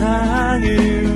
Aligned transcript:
세상을 0.00 1.09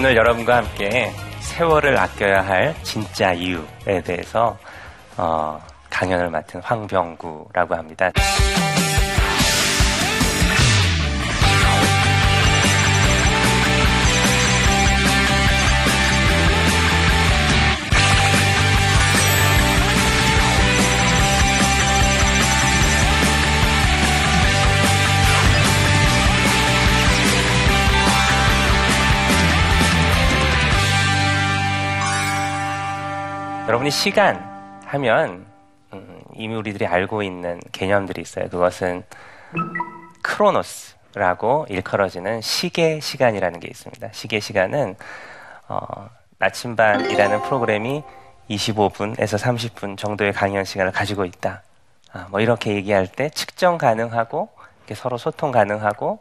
오늘 0.00 0.16
여러분과 0.16 0.56
함께 0.56 1.10
세월을 1.40 1.98
아껴야 1.98 2.40
할 2.40 2.74
진짜 2.82 3.34
이유에 3.34 4.00
대해서 4.02 4.56
어, 5.18 5.60
강연을 5.90 6.30
맡은 6.30 6.58
황병구라고 6.62 7.74
합니다. 7.74 8.10
여러분이 33.70 33.92
시간 33.92 34.80
하면 34.86 35.46
음, 35.92 36.20
이미 36.34 36.56
우리들이 36.56 36.88
알고 36.88 37.22
있는 37.22 37.60
개념들이 37.70 38.20
있어요. 38.20 38.48
그것은 38.48 39.04
크로노스라고 40.22 41.66
일컬어지는 41.68 42.40
시계 42.40 42.98
시간이라는 42.98 43.60
게 43.60 43.68
있습니다. 43.68 44.08
시계 44.10 44.40
시간은 44.40 44.96
어, 45.68 46.10
나침반이라는 46.38 47.42
프로그램이 47.42 48.02
25분에서 48.50 49.38
30분 49.38 49.96
정도의 49.96 50.32
강연 50.32 50.64
시간을 50.64 50.90
가지고 50.90 51.24
있다. 51.24 51.62
아, 52.12 52.26
뭐 52.28 52.40
이렇게 52.40 52.74
얘기할 52.74 53.06
때 53.06 53.30
측정 53.30 53.78
가능하고 53.78 54.48
서로 54.94 55.16
소통 55.16 55.52
가능하고 55.52 56.18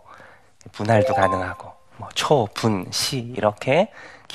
분할도 0.72 1.16
가능하고 1.16 1.73
뭐 1.97 2.09
초, 2.14 2.47
분, 2.53 2.86
시 2.92 3.17
이렇게 3.17 3.89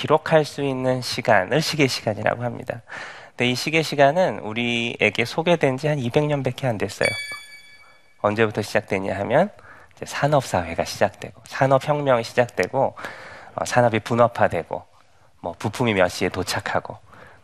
기록할 0.05 0.45
수 0.45 0.63
있는 0.63 1.01
시간을 1.01 1.63
시계 1.63 1.87
시간이라고 1.87 2.43
합니다. 2.43 2.83
근데 3.31 3.51
이 3.51 3.55
시계 3.55 3.83
시간은 3.83 4.41
우리에게 4.41 5.25
소개된 5.25 5.79
지 5.79 5.89
한 5.89 5.99
200년밖에 5.99 6.67
안 6.67 6.77
됐어요. 6.77 7.09
언제부터 8.21 8.61
시작되냐 8.63 9.19
하면 9.21 9.51
산업 10.05 10.45
사회가 10.45 10.85
시작되고 10.85 11.41
산업 11.47 11.87
혁명이 11.89 12.25
시작되고 12.25 12.95
어, 13.57 13.65
산업이 13.65 14.01
분업화되고 14.01 14.85
뭐 15.41 15.55
부품이 15.59 15.95
몇 15.95 16.09
시에 16.09 16.29
도착하고 16.29 16.99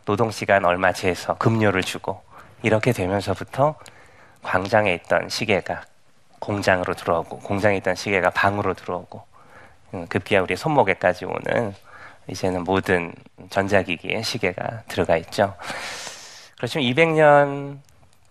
노동 0.05 0.31
시간 0.31 0.65
얼마 0.65 0.91
재서 0.91 1.35
급료를 1.37 1.81
주고 1.83 2.21
이렇게 2.63 2.91
되면서부터 2.91 3.75
광장에 4.43 4.93
있던 4.95 5.29
시계가 5.29 5.83
공장으로 6.39 6.95
들어오고 6.95 7.39
공장에 7.39 7.77
있던 7.77 7.95
시계가 7.95 8.31
방으로 8.31 8.73
들어오고 8.73 9.23
음, 9.93 10.07
급기야 10.07 10.41
우리 10.41 10.55
손목에까지 10.55 11.25
오는 11.25 11.73
이제는 12.27 12.63
모든 12.63 13.13
전자기기에 13.49 14.21
시계가 14.21 14.83
들어가 14.87 15.17
있죠. 15.17 15.55
그렇지만 16.57 16.85
200년 16.85 17.79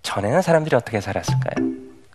전에는 0.03 0.43
사람들이 0.43 0.77
어떻게 0.77 1.01
살았을까요? 1.01 1.69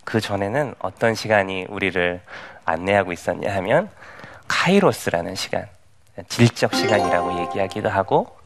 그 0.03 0.21
전에는 0.21 0.75
어떤 0.79 1.15
시간이 1.15 1.65
우리를 1.69 2.21
안내하고 2.63 3.11
있었냐 3.11 3.53
하면 3.55 3.89
카이로스라는 4.47 5.35
시간, 5.35 5.67
질적 6.29 6.73
시간이라고 6.73 7.39
얘기하기도 7.41 7.89
하고 7.89 8.37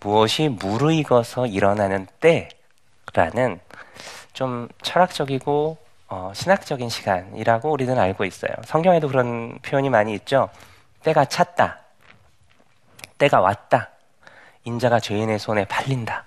무엇이 0.00 0.48
무르익어서 0.48 1.46
일어나는 1.46 2.06
때라는 2.20 3.60
좀 4.32 4.68
철학적이고 4.82 5.78
어, 6.08 6.32
신학적인 6.34 6.88
시간이라고 6.88 7.70
우리는 7.70 7.98
알고 7.98 8.24
있어요. 8.24 8.52
성경에도 8.64 9.08
그런 9.08 9.58
표현이 9.62 9.90
많이 9.90 10.14
있죠. 10.14 10.48
때가 11.02 11.24
찼다. 11.24 11.80
때가 13.18 13.40
왔다. 13.40 13.90
인자가 14.64 15.00
죄인의 15.00 15.38
손에 15.38 15.64
팔린다. 15.66 16.24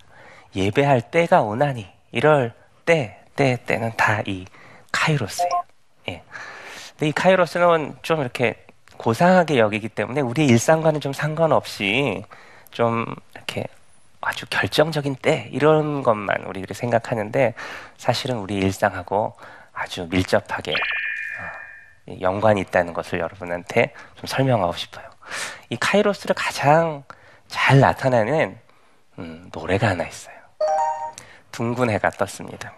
예배할 0.55 1.01
때가 1.11 1.41
오나니. 1.41 1.88
이럴 2.11 2.53
때, 2.85 3.19
때, 3.35 3.57
때는 3.66 3.91
다 3.95 4.22
이 4.25 4.45
카이로스예요. 4.91 5.63
예. 6.09 6.23
근데 6.91 7.07
이 7.09 7.11
카이로스는 7.11 7.97
좀 8.01 8.22
이렇게 8.22 8.66
고상하게 8.97 9.59
여기기 9.59 9.88
때문에 9.89 10.22
우리 10.22 10.45
일상과는 10.45 11.00
좀 11.00 11.13
상관없이 11.13 12.23
좀 12.72 13.06
이렇게 13.35 13.66
아주 14.21 14.45
결정적인 14.50 15.16
때 15.16 15.50
이런 15.53 16.03
것만 16.03 16.44
우리들이 16.45 16.73
생각하는데 16.73 17.53
사실은 17.97 18.38
우리 18.38 18.56
일상하고 18.56 19.33
아주 19.71 20.07
밀접하게 20.09 20.73
어, 20.73 22.16
연관이 22.19 22.59
있다는 22.61 22.94
것을 22.94 23.19
여러분한테 23.19 23.94
좀 24.16 24.25
설명하고 24.27 24.73
싶어요. 24.73 25.08
이 25.69 25.78
카이로스를 25.78 26.35
가장 26.35 27.03
잘 27.47 27.79
나타내는 27.79 28.57
음, 29.19 29.50
노래가 29.53 29.90
하나 29.90 30.06
있어요. 30.06 30.35
둥근 31.51 31.90
해가 31.90 32.09
떴습니다. 32.12 32.73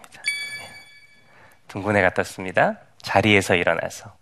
둥근 1.68 1.96
해가 1.96 2.10
떴습니다. 2.10 2.78
자리에서 3.00 3.54
일어나서 3.54 4.12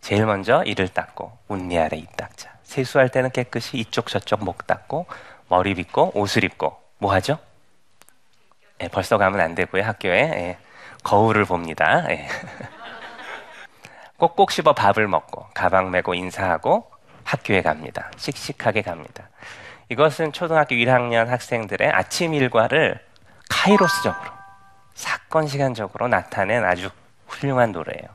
제일 0.00 0.26
먼저 0.26 0.62
이를 0.64 0.88
닦고 0.88 1.38
운니 1.48 1.78
아래 1.78 1.96
입 1.96 2.16
닦자. 2.16 2.52
세수할 2.62 3.08
때는 3.10 3.30
깨끗이 3.30 3.78
이쪽 3.78 4.08
저쪽 4.08 4.44
목 4.44 4.66
닦고 4.66 5.06
머리 5.48 5.74
빗고 5.74 6.12
옷을 6.14 6.44
입고 6.44 6.80
뭐 6.98 7.12
하죠? 7.14 7.38
예, 8.80 8.88
벌써 8.88 9.18
가면 9.18 9.40
안 9.40 9.54
되고요 9.54 9.82
학교에 9.82 10.18
예, 10.18 10.58
거울을 11.02 11.44
봅니다. 11.44 12.06
예. 12.10 12.26
꼭꼭 14.16 14.50
씹어 14.50 14.72
밥을 14.74 15.06
먹고 15.08 15.46
가방 15.54 15.90
메고 15.90 16.14
인사하고 16.14 16.90
학교에 17.24 17.62
갑니다. 17.62 18.10
씩씩하게 18.16 18.82
갑니다. 18.82 19.28
이것은 19.88 20.32
초등학교 20.32 20.74
1학년 20.74 21.26
학생들의 21.26 21.90
아침 21.90 22.34
일과를 22.34 23.04
카이로스적으로 23.50 24.30
사건 24.94 25.46
시간적으로 25.46 26.08
나타낸 26.08 26.64
아주 26.64 26.90
훌륭한 27.26 27.72
노래예요. 27.72 28.08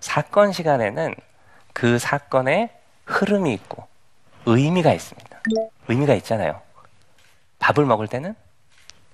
사건 0.00 0.52
시간에는 0.52 1.14
그 1.72 1.98
사건의 1.98 2.70
흐름이 3.06 3.52
있고 3.54 3.86
의미가 4.46 4.92
있습니다. 4.92 5.40
의미가 5.88 6.14
있잖아요. 6.14 6.60
밥을 7.58 7.84
먹을 7.86 8.06
때는 8.08 8.34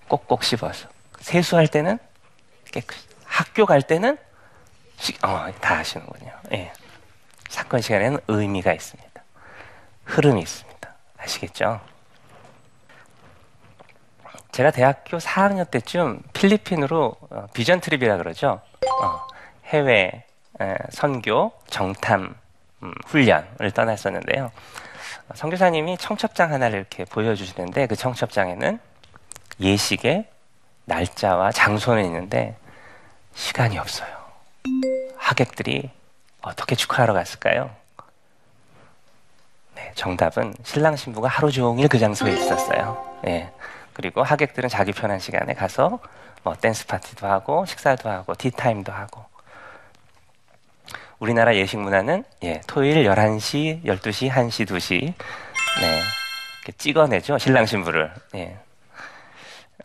꼭꼭 0.08 0.44
씹어서 0.44 0.88
세수할 1.20 1.68
때는 1.68 1.98
깨끗이 2.70 3.06
학교 3.24 3.66
갈 3.66 3.82
때는 3.82 4.18
어, 5.22 5.46
다 5.60 5.78
아시는군요. 5.78 6.32
예. 6.52 6.72
사건 7.48 7.80
시간에는 7.80 8.18
의미가 8.28 8.72
있습니다. 8.72 9.13
흐름이 10.04 10.40
있습니다. 10.42 10.94
아시겠죠? 11.18 11.80
제가 14.52 14.70
대학교 14.70 15.18
4학년 15.18 15.68
때쯤 15.70 16.22
필리핀으로 16.32 17.16
어, 17.30 17.46
비전 17.52 17.80
트립이라 17.80 18.18
그러죠. 18.18 18.60
어, 19.02 19.26
해외 19.66 20.24
에, 20.60 20.76
선교 20.90 21.52
정탐 21.68 22.36
음, 22.82 22.94
훈련을 23.06 23.72
떠났었는데요. 23.72 24.52
선교사님이 25.34 25.96
청첩장 25.98 26.52
하나를 26.52 26.78
이렇게 26.78 27.04
보여주시는데 27.04 27.86
그 27.86 27.96
청첩장에는 27.96 28.78
예식의 29.58 30.28
날짜와 30.84 31.50
장소는 31.50 32.04
있는데 32.04 32.56
시간이 33.34 33.78
없어요. 33.78 34.14
하객들이 35.16 35.90
어떻게 36.42 36.76
축하하러 36.76 37.14
갔을까요? 37.14 37.74
네, 39.94 40.00
정답은 40.00 40.52
신랑 40.64 40.96
신부가 40.96 41.28
하루 41.28 41.50
종일 41.50 41.88
그 41.88 41.98
장소에 41.98 42.32
있었어요. 42.32 43.02
네, 43.22 43.50
그리고 43.92 44.22
하객들은 44.22 44.68
자기 44.68 44.92
편한 44.92 45.20
시간에 45.20 45.54
가서 45.54 46.00
뭐 46.42 46.54
댄스 46.54 46.86
파티도 46.86 47.26
하고 47.26 47.64
식사도 47.64 48.10
하고 48.10 48.34
티타임도 48.34 48.92
하고 48.92 49.24
우리나라 51.20 51.54
예식 51.54 51.78
문화는 51.78 52.24
예, 52.42 52.60
토요일 52.66 53.06
11시, 53.06 53.84
12시, 53.84 54.30
1시, 54.30 54.66
2시 54.66 55.00
네. 55.80 56.02
이렇게 56.64 56.72
찍어내죠. 56.76 57.38
신랑 57.38 57.64
신부를. 57.64 58.12
예. 58.34 58.58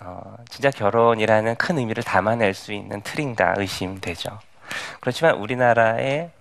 어, 0.02 0.36
진짜 0.50 0.72
결혼이라는 0.72 1.56
큰 1.56 1.78
의미를 1.78 2.04
담아낼 2.04 2.54
수 2.54 2.74
있는 2.74 3.02
틀인가 3.02 3.54
의심되죠. 3.58 4.40
그렇지만 5.02 5.36
우리나라의 5.36 6.32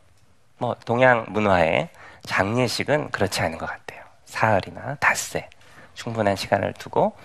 뭐 0.58 0.74
동양 0.84 1.26
문화의 1.28 1.90
장례식은 2.28 3.10
그렇지 3.10 3.40
않은 3.40 3.56
것 3.56 3.66
같아요. 3.66 4.02
사흘이나 4.26 4.96
닷새 4.96 5.48
충분한 5.94 6.36
시간을 6.36 6.74
두고 6.74 7.16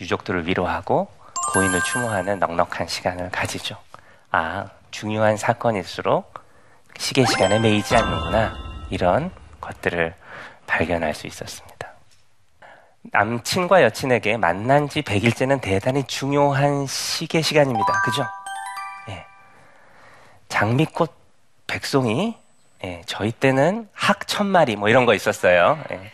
유족들을 0.00 0.46
위로하고 0.46 1.08
고인을 1.52 1.82
추모하는 1.82 2.38
넉넉한 2.38 2.86
시간을 2.86 3.30
가지죠. 3.30 3.76
아, 4.30 4.68
중요한 4.92 5.36
사건일수록 5.36 6.32
시계 6.96 7.26
시간에 7.26 7.58
매이지 7.58 7.96
않는구나. 7.96 8.54
이런 8.90 9.32
것들을 9.60 10.14
발견할 10.66 11.12
수 11.12 11.26
있었습니다. 11.26 11.90
남친과 13.02 13.82
여친에게 13.82 14.36
만난 14.36 14.88
지 14.88 15.02
100일째는 15.02 15.60
대단히 15.60 16.04
중요한 16.04 16.86
시계 16.86 17.42
시간입니다. 17.42 18.00
그죠? 18.04 18.24
예. 19.08 19.26
장미꽃 20.48 21.12
백송이 21.66 22.45
예, 22.86 23.02
저희 23.04 23.32
때는 23.32 23.88
학 23.92 24.26
천 24.26 24.46
마리 24.46 24.76
뭐 24.76 24.88
이런 24.88 25.06
거 25.06 25.14
있었어요. 25.14 25.78
예. 25.90 26.12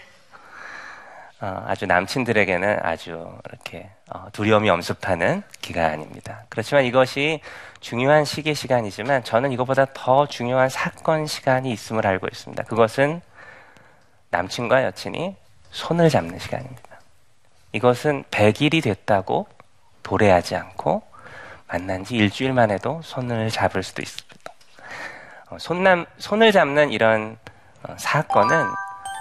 어, 1.40 1.64
아주 1.66 1.86
남친들에게는 1.86 2.78
아주 2.82 3.38
이렇게 3.48 3.90
어, 4.10 4.26
두려움이 4.32 4.70
엄습하는 4.70 5.42
기간입니다. 5.60 6.44
그렇지만 6.48 6.84
이것이 6.84 7.40
중요한 7.80 8.24
시계 8.24 8.54
시간이지만 8.54 9.24
저는 9.24 9.52
이것보다 9.52 9.86
더 9.92 10.26
중요한 10.26 10.68
사건 10.70 11.26
시간이 11.26 11.70
있음을 11.72 12.06
알고 12.06 12.28
있습니다. 12.30 12.62
그것은 12.64 13.20
남친과 14.30 14.84
여친이 14.84 15.36
손을 15.72 16.08
잡는 16.08 16.38
시간입니다. 16.38 16.82
이것은 17.72 18.24
100일이 18.30 18.82
됐다고 18.82 19.46
도래하지 20.04 20.56
않고 20.56 21.02
만난 21.66 22.04
지 22.04 22.16
일주일만 22.16 22.70
해도 22.70 23.00
손을 23.02 23.50
잡을 23.50 23.82
수도 23.82 24.00
있습니다. 24.00 24.31
어, 25.52 25.58
손남, 25.58 26.06
손을 26.18 26.50
잡는 26.50 26.92
이런 26.92 27.36
어, 27.82 27.94
사건은 27.98 28.64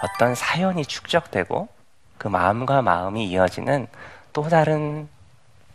어떤 0.02 0.34
사연이 0.34 0.86
축적되고 0.86 1.68
그 2.18 2.28
마음과 2.30 2.82
마음이 2.82 3.28
이어지는 3.28 3.88
또 4.32 4.48
다른 4.48 5.10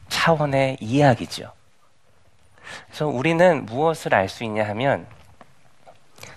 차원의 0.09 0.79
이야기죠. 0.81 1.53
그래서 2.87 3.07
우리는 3.07 3.67
무엇을 3.67 4.15
알 4.15 4.29
수 4.29 4.45
있냐 4.45 4.67
하면 4.69 5.07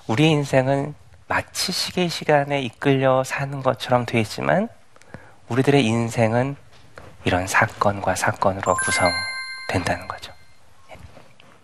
우리 0.07 0.29
인생은 0.29 0.95
마치 1.27 1.71
시계 1.71 2.09
시간에 2.09 2.61
이끌려 2.61 3.23
사는 3.23 3.63
것처럼 3.63 4.05
되어 4.05 4.19
있지만 4.21 4.67
우리들의 5.47 5.85
인생은 5.85 6.57
이런 7.23 7.47
사건과 7.47 8.15
사건으로 8.15 8.75
구성된다는 8.75 10.07
거죠. 10.09 10.33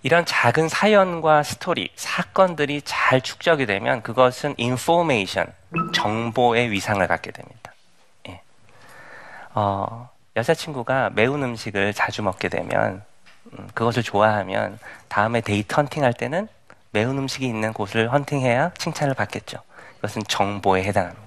이런 0.06 0.24
작은 0.24 0.69
사연과 0.69 1.42
스토리, 1.42 1.90
사건들이 1.96 2.84
잘 2.86 3.22
축적이 3.22 3.66
되면 3.66 4.04
그것은 4.04 4.54
information, 4.56 5.52
정보의 5.94 6.69
위상을 6.69 7.07
갖게 7.07 7.31
됩니다. 7.31 7.74
예. 8.30 8.40
어, 9.56 10.12
여자친구가 10.36 11.10
매운 11.16 11.42
음식을 11.42 11.96
자주 11.96 12.22
먹게 12.22 12.50
되면 12.50 13.02
음, 13.48 13.68
그것을 13.74 14.04
좋아하면 14.04 14.78
다음에 15.07 15.42
데이트 15.42 15.74
헌팅 15.74 16.04
할 16.04 16.13
때는 16.13 16.50
매운 16.92 17.18
음식이 17.18 17.44
있는 17.44 17.74
곳을 17.74 18.13
헌팅해야 18.13 18.74
칭찬을 18.78 19.16
받겠죠. 19.16 19.57
이것은 19.98 20.22
정보에 20.28 20.84
해당합니다. 20.84 21.25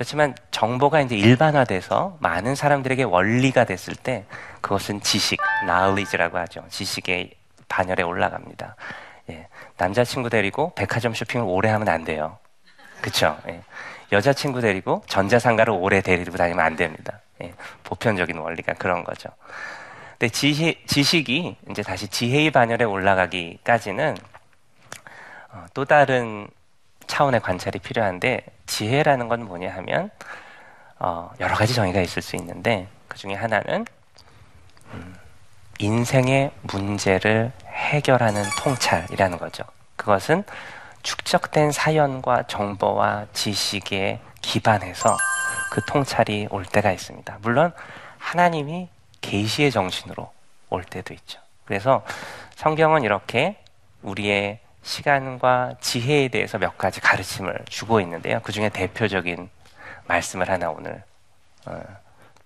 그렇지만 0.00 0.34
정보가 0.50 1.02
이제 1.02 1.14
일반화돼서 1.14 2.16
많은 2.20 2.54
사람들에게 2.54 3.02
원리가 3.02 3.64
됐을 3.64 3.94
때 3.94 4.24
그것은 4.62 5.02
지식, 5.02 5.38
knowledge라고 5.66 6.38
하죠. 6.38 6.64
지식의 6.70 7.32
반열에 7.68 8.02
올라갑니다. 8.02 8.76
예, 9.28 9.46
남자친구 9.76 10.30
데리고 10.30 10.72
백화점 10.74 11.12
쇼핑을 11.12 11.44
오래 11.46 11.68
하면 11.68 11.90
안 11.90 12.04
돼요. 12.04 12.38
그쵸? 13.02 13.36
예. 13.48 13.60
여자친구 14.10 14.62
데리고 14.62 15.04
전자상가를 15.06 15.74
오래 15.74 16.00
데리고 16.00 16.34
다니면 16.38 16.64
안 16.64 16.76
됩니다. 16.76 17.20
예, 17.42 17.52
보편적인 17.84 18.38
원리가 18.38 18.72
그런 18.78 19.04
거죠. 19.04 19.28
근데 20.12 20.30
지시, 20.30 20.82
지식이 20.86 21.58
이제 21.70 21.82
다시 21.82 22.08
지혜의 22.08 22.52
반열에 22.52 22.84
올라가기까지는 22.84 24.16
어, 25.52 25.66
또 25.74 25.84
다른 25.84 26.48
차원의 27.10 27.40
관찰이 27.40 27.80
필요한데 27.80 28.46
지혜라는 28.66 29.26
건 29.26 29.44
뭐냐 29.44 29.74
하면 29.74 30.10
어, 31.00 31.32
여러 31.40 31.56
가지 31.56 31.74
정의가 31.74 32.00
있을 32.00 32.22
수 32.22 32.36
있는데 32.36 32.86
그 33.08 33.18
중에 33.18 33.34
하나는 33.34 33.84
음, 34.94 35.16
인생의 35.80 36.52
문제를 36.62 37.50
해결하는 37.66 38.44
통찰이라는 38.62 39.38
거죠. 39.38 39.64
그것은 39.96 40.44
축적된 41.02 41.72
사연과 41.72 42.44
정보와 42.44 43.26
지식에 43.32 44.20
기반해서 44.40 45.16
그 45.72 45.84
통찰이 45.86 46.46
올 46.50 46.64
때가 46.64 46.92
있습니다. 46.92 47.38
물론 47.42 47.72
하나님이 48.18 48.88
계시의 49.20 49.72
정신으로 49.72 50.30
올 50.68 50.84
때도 50.84 51.12
있죠. 51.14 51.40
그래서 51.64 52.04
성경은 52.54 53.02
이렇게 53.02 53.56
우리의 54.02 54.60
시간과 54.82 55.74
지혜에 55.80 56.28
대해서 56.28 56.58
몇 56.58 56.78
가지 56.78 57.00
가르침을 57.00 57.64
주고 57.68 58.00
있는데요. 58.00 58.40
그 58.42 58.52
중에 58.52 58.68
대표적인 58.68 59.48
말씀을 60.06 60.48
하나 60.48 60.70
오늘 60.70 61.02
어, 61.66 61.82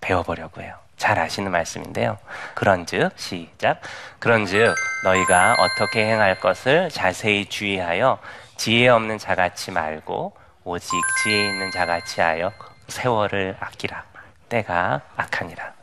배워보려고 0.01 0.61
해요. 0.61 0.75
잘 0.97 1.19
아시는 1.19 1.51
말씀인데요. 1.51 2.17
그런즉 2.53 3.11
시작. 3.17 3.81
그런즉 4.19 4.75
너희가 5.03 5.55
어떻게 5.59 6.05
행할 6.05 6.39
것을 6.39 6.89
자세히 6.89 7.45
주의하여 7.45 8.19
지혜 8.57 8.87
없는 8.87 9.17
자같이 9.17 9.71
말고 9.71 10.33
오직 10.63 10.91
지혜 11.23 11.47
있는 11.47 11.71
자같이 11.71 12.21
하여 12.21 12.51
세월을 12.87 13.57
아끼라. 13.59 14.03
때가 14.49 15.01
악하니라. 15.17 15.73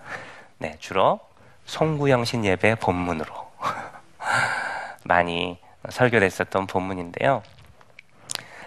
네, 0.58 0.76
주로 0.78 1.20
송구영신 1.66 2.44
예배 2.44 2.76
본문으로 2.76 3.52
많이 5.04 5.58
설교됐었던 5.88 6.66
본문인데요. 6.66 7.42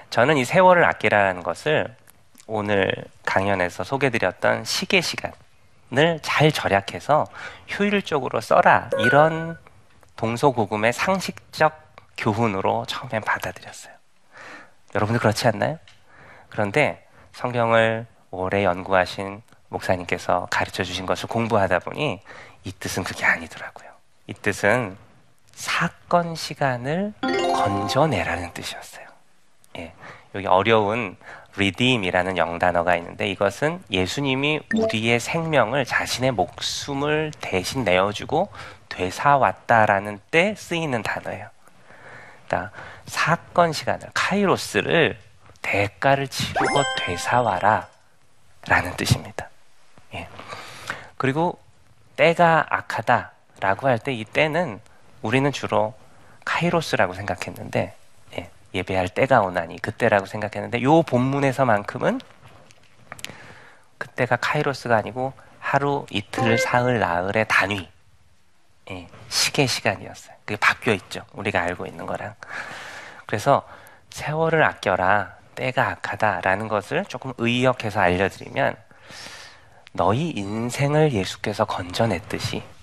저는 0.10 0.38
이 0.38 0.46
세월을 0.46 0.86
아끼라는 0.86 1.44
것을 1.44 1.96
오늘 2.48 2.92
강연에서 3.26 3.84
소개드렸던 3.84 4.66
시계 4.66 5.02
시간을 5.02 6.20
잘 6.22 6.52
절약해서 6.52 7.26
효율적으로 7.78 8.40
써라 8.42 8.90
이런 9.00 9.58
동서고금의 10.16 10.94
상식적 10.94 11.86
교훈으로 12.18 12.86
처음엔 12.86 13.22
받아들였어요. 13.22 13.94
여러분도 14.94 15.20
그렇지 15.20 15.48
않나요? 15.48 15.78
그런데 16.50 17.06
성경을 17.34 18.06
오래 18.32 18.64
연구하신 18.64 19.42
목사님께서 19.70 20.48
가르쳐 20.50 20.84
주신 20.84 21.06
것을 21.06 21.28
공부하다 21.28 21.80
보니 21.80 22.22
이 22.64 22.72
뜻은 22.72 23.04
그게 23.04 23.26
아니더라고요. 23.26 23.90
이 24.28 24.34
뜻은 24.34 24.98
사건 25.56 26.36
시간을 26.36 27.14
건져내라는 27.22 28.54
뜻이었어요. 28.54 29.08
예, 29.78 29.94
여기 30.36 30.46
어려운 30.48 31.16
redeem이라는 31.56 32.38
영단어가 32.38 32.96
있는데 32.98 33.28
이것은 33.30 33.82
예수님이 33.90 34.60
우리의 34.76 35.20
생명을 35.22 35.86
자신의 35.86 36.32
목숨을 36.32 37.32
대신 37.40 37.86
내어주고 37.86 38.50
되사왔다라는 38.90 40.20
때 40.30 40.54
쓰이는 40.58 41.02
단어예요. 41.02 41.48
그러니까 42.48 42.72
사건 43.06 43.72
시간을 43.72 44.10
카이로스를 44.14 45.18
대가를 45.62 46.28
치르고 46.28 46.84
되사와라 47.00 47.88
라는 48.68 48.96
뜻입니다. 48.98 49.50
예. 50.14 50.28
그리고 51.18 51.58
때가 52.18 52.66
악하다라고 52.70 53.88
할 53.88 54.00
때 54.00 54.14
이 54.14 54.26
때는 54.26 54.82
우리는 55.26 55.52
주로 55.52 55.96
카이로스라고 56.46 57.16
생각했는데 57.16 57.96
예, 58.76 58.84
배할 58.84 59.10
때가 59.10 59.42
오나니 59.42 59.82
그때라고 59.82 60.28
생각했는데 60.28 60.84
요 60.84 61.02
본문에서만큼은 61.02 62.22
그때가 63.98 64.36
카이로스가 64.36 64.98
아니고 64.98 65.34
하루, 65.60 66.06
이틀, 66.12 66.60
사흘, 66.60 67.00
나흘의 67.00 67.46
단위 67.48 67.90
예, 68.92 69.08
시계 69.30 69.66
시간이었어요. 69.66 70.36
그게 70.46 70.58
바뀌어 70.58 70.94
있죠. 70.94 71.22
우리가 71.34 71.60
알고 71.60 71.88
있는 71.88 72.06
거랑. 72.06 72.36
그래서 73.26 73.68
세월을 74.12 74.64
아껴라, 74.64 75.38
때가 75.56 75.90
악하다라는 75.90 76.68
것을 76.68 77.04
조금 77.06 77.34
의역해서 77.40 78.00
알려드리면 78.00 78.76
너희 79.94 80.30
인생을 80.30 81.14
예수께서 81.14 81.66
건져냈듯이 81.66 82.75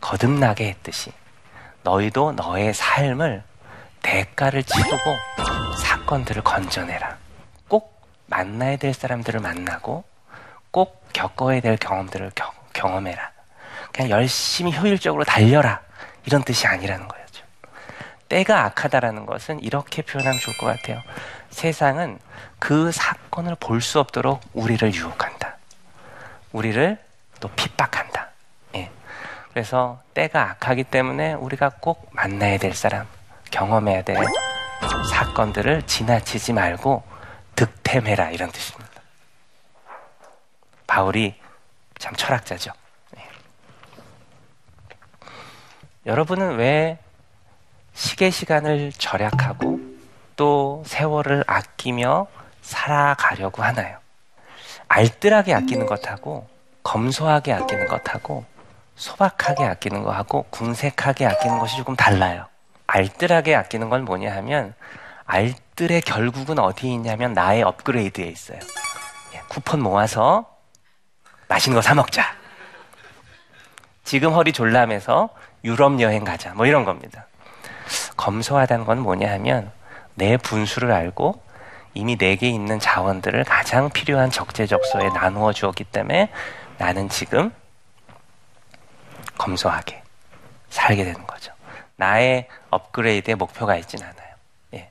거듭나게 0.00 0.68
했듯이 0.68 1.12
너희도 1.82 2.32
너의 2.32 2.74
삶을 2.74 3.42
대가를 4.02 4.62
치르고 4.62 5.16
사건들을 5.78 6.42
건져내라. 6.42 7.16
꼭 7.68 8.00
만나야 8.26 8.76
될 8.76 8.94
사람들을 8.94 9.40
만나고 9.40 10.04
꼭 10.70 11.06
겪어야 11.12 11.60
될 11.60 11.76
경험들을 11.76 12.32
겨, 12.34 12.52
경험해라. 12.72 13.30
그냥 13.92 14.10
열심히 14.10 14.76
효율적으로 14.76 15.24
달려라. 15.24 15.80
이런 16.24 16.42
뜻이 16.42 16.66
아니라는 16.66 17.08
거죠. 17.08 17.20
때가 18.28 18.64
악하다라는 18.66 19.26
것은 19.26 19.60
이렇게 19.60 20.02
표현하면 20.02 20.38
좋을 20.38 20.56
것 20.58 20.66
같아요. 20.66 21.02
세상은 21.50 22.18
그 22.58 22.92
사건을 22.92 23.56
볼 23.58 23.80
수 23.80 23.98
없도록 23.98 24.40
우리를 24.52 24.94
유혹한다. 24.94 25.56
우리를 26.52 26.98
또 27.40 27.48
핍박한다. 27.56 28.29
예. 29.50 29.52
그래서 29.52 30.00
때가 30.14 30.50
악하기 30.50 30.84
때문에 30.84 31.34
우리가 31.34 31.70
꼭 31.80 32.08
만나야 32.12 32.58
될 32.58 32.74
사람, 32.74 33.06
경험해야 33.50 34.02
될 34.02 34.16
사건들을 35.10 35.82
지나치지 35.82 36.52
말고 36.52 37.02
득템해라 37.56 38.30
이런 38.30 38.50
뜻입니다. 38.50 38.90
바울이 40.86 41.34
참 41.98 42.14
철학자죠. 42.14 42.72
예. 43.18 43.28
여러분은 46.06 46.56
왜 46.56 46.98
시계 47.92 48.30
시간을 48.30 48.92
절약하고 48.92 49.78
또 50.36 50.82
세월을 50.86 51.44
아끼며 51.46 52.26
살아가려고 52.62 53.62
하나요? 53.62 53.98
알뜰하게 54.88 55.54
아끼는 55.54 55.86
것하고 55.86 56.48
검소하게 56.82 57.52
아끼는 57.52 57.86
것하고 57.88 58.44
소박하게 59.00 59.64
아끼는 59.64 60.02
것하고 60.02 60.42
궁색하게 60.50 61.24
아끼는 61.24 61.58
것이 61.58 61.78
조금 61.78 61.96
달라요. 61.96 62.46
알뜰하게 62.86 63.54
아끼는 63.54 63.88
건 63.88 64.04
뭐냐 64.04 64.30
하면 64.36 64.74
알뜰의 65.24 66.02
결국은 66.02 66.58
어디에 66.58 66.92
있냐면 66.92 67.32
나의 67.32 67.62
업그레이드에 67.62 68.26
있어요. 68.26 68.58
예, 69.34 69.40
쿠폰 69.48 69.80
모아서 69.80 70.44
맛있는 71.48 71.76
거 71.76 71.80
사 71.82 71.94
먹자. 71.94 72.34
지금 74.04 74.34
허리 74.34 74.52
졸라매서 74.52 75.30
유럽 75.64 75.98
여행 76.00 76.24
가자. 76.24 76.52
뭐 76.52 76.66
이런 76.66 76.84
겁니다. 76.84 77.26
검소하다는 78.18 78.84
건 78.84 78.98
뭐냐 79.00 79.30
하면 79.32 79.72
내 80.14 80.36
분수를 80.36 80.92
알고 80.92 81.40
이미 81.94 82.16
내게 82.18 82.50
있는 82.50 82.78
자원들을 82.78 83.44
가장 83.44 83.88
필요한 83.88 84.30
적재적소에 84.30 85.08
나누어 85.10 85.54
주었기 85.54 85.84
때문에 85.84 86.30
나는 86.76 87.08
지금 87.08 87.50
검소하게 89.40 90.02
살게 90.68 91.02
되는 91.02 91.26
거죠. 91.26 91.52
나의 91.96 92.46
업그레이드의 92.68 93.36
목표가 93.36 93.76
있진 93.76 94.02
않아요. 94.02 94.34
예. 94.74 94.90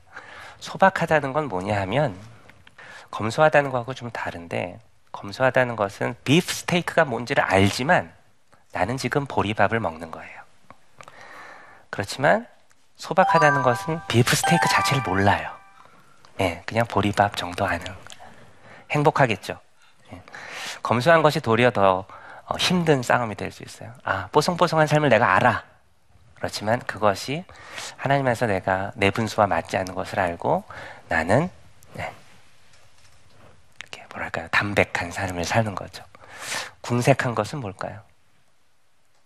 소박하다는 0.58 1.32
건 1.32 1.46
뭐냐 1.46 1.80
하면 1.82 2.18
검소하다는 3.12 3.70
거하고 3.70 3.94
좀 3.94 4.10
다른데 4.10 4.80
검소하다는 5.12 5.76
것은 5.76 6.16
비프 6.24 6.52
스테이크가 6.52 7.04
뭔지를 7.04 7.44
알지만 7.44 8.12
나는 8.72 8.96
지금 8.96 9.24
보리밥을 9.26 9.78
먹는 9.78 10.10
거예요. 10.10 10.40
그렇지만 11.88 12.46
소박하다는 12.96 13.62
것은 13.62 14.00
비프 14.08 14.34
스테이크 14.34 14.68
자체를 14.68 15.02
몰라요. 15.04 15.50
예, 16.40 16.62
그냥 16.66 16.86
보리밥 16.86 17.36
정도 17.36 17.66
아는. 17.66 17.84
행복하겠죠. 18.90 19.60
예. 20.12 20.22
검소한 20.82 21.22
것이 21.22 21.40
도리어 21.40 21.70
더 21.70 22.04
어, 22.50 22.56
힘든 22.58 23.02
싸움이 23.02 23.36
될 23.36 23.52
수 23.52 23.62
있어요. 23.62 23.92
아, 24.04 24.28
뽀송뽀송한 24.32 24.86
삶을 24.88 25.08
내가 25.08 25.34
알아. 25.36 25.62
그렇지만 26.34 26.80
그것이 26.80 27.44
하나님에서 27.96 28.46
내가 28.46 28.92
내 28.96 29.10
분수와 29.10 29.46
맞지 29.46 29.76
않는 29.76 29.94
것을 29.94 30.18
알고 30.18 30.64
나는 31.08 31.48
네, 31.92 32.10
이렇게 33.80 34.04
뭐랄까요 34.12 34.48
담백한 34.48 35.10
삶을 35.12 35.44
사는 35.44 35.74
거죠. 35.74 36.02
궁색한 36.80 37.34
것은 37.34 37.60
뭘까요? 37.60 38.00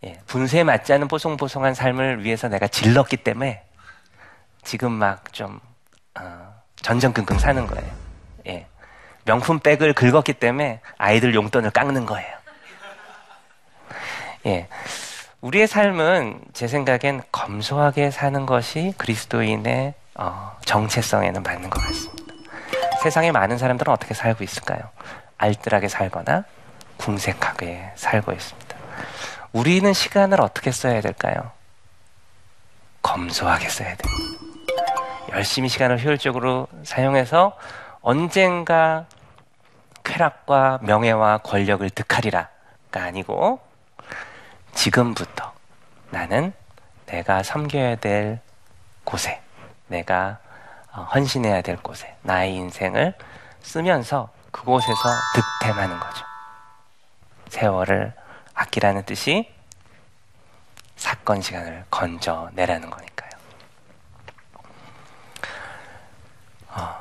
예, 0.04 0.20
분수에 0.26 0.64
맞지 0.64 0.92
않는 0.92 1.08
뽀송뽀송한 1.08 1.74
삶을 1.74 2.24
위해서 2.24 2.48
내가 2.48 2.66
질렀기 2.66 3.18
때문에 3.18 3.64
지금 4.64 4.92
막좀 4.92 5.60
어, 6.18 6.62
전전긍긍 6.82 7.38
사는 7.38 7.66
거예요. 7.66 7.90
예. 8.48 8.66
명품 9.24 9.60
백을 9.60 9.94
긁었기 9.94 10.34
때문에 10.34 10.80
아이들 10.98 11.34
용돈을 11.34 11.70
깎는 11.70 12.04
거예요. 12.04 12.43
예. 14.46 14.68
우리의 15.40 15.66
삶은 15.66 16.40
제 16.52 16.68
생각엔 16.68 17.22
검소하게 17.32 18.10
사는 18.10 18.46
것이 18.46 18.94
그리스도인의 18.96 19.94
어, 20.14 20.56
정체성에는 20.64 21.42
맞는 21.42 21.70
것 21.70 21.82
같습니다. 21.82 22.34
세상에 23.02 23.32
많은 23.32 23.58
사람들은 23.58 23.92
어떻게 23.92 24.14
살고 24.14 24.44
있을까요? 24.44 24.80
알뜰하게 25.36 25.88
살거나 25.88 26.44
궁색하게 26.96 27.92
살고 27.96 28.32
있습니다. 28.32 28.76
우리는 29.52 29.92
시간을 29.92 30.40
어떻게 30.40 30.70
써야 30.70 31.00
될까요? 31.00 31.52
검소하게 33.02 33.68
써야 33.68 33.94
됩니다. 33.96 34.44
열심히 35.32 35.68
시간을 35.68 36.02
효율적으로 36.02 36.68
사용해서 36.84 37.56
언젠가 38.00 39.06
쾌락과 40.04 40.78
명예와 40.82 41.38
권력을 41.38 41.88
득하리라가 41.90 42.48
아니고 42.92 43.60
지금부터 44.74 45.52
나는 46.10 46.52
내가 47.06 47.42
섬겨야 47.42 47.96
될 47.96 48.40
곳에 49.04 49.40
내가 49.88 50.38
어, 50.92 51.02
헌신해야 51.14 51.62
될 51.62 51.76
곳에 51.76 52.14
나의 52.22 52.54
인생을 52.54 53.14
쓰면서 53.62 54.32
그곳에서 54.50 55.08
득템하는 55.34 55.98
거죠. 55.98 56.24
세월을 57.48 58.12
아끼라는 58.54 59.04
뜻이 59.04 59.52
사건 60.96 61.40
시간을 61.40 61.84
건져내라는 61.90 62.88
거니까요. 62.88 63.30
어, 66.68 66.94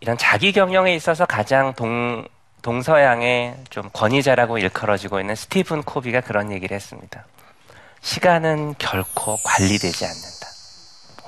이런 0.00 0.16
자기 0.16 0.52
경영에 0.52 0.94
있어서 0.94 1.26
가장 1.26 1.74
동, 1.74 2.26
동서양의 2.66 3.62
좀 3.70 3.88
권위자라고 3.92 4.58
일컬어지고 4.58 5.20
있는 5.20 5.36
스티븐 5.36 5.84
코비가 5.84 6.20
그런 6.20 6.50
얘기를 6.50 6.74
했습니다. 6.74 7.24
시간은 8.00 8.74
결코 8.76 9.36
관리되지 9.44 10.04
않는다. 10.04 10.48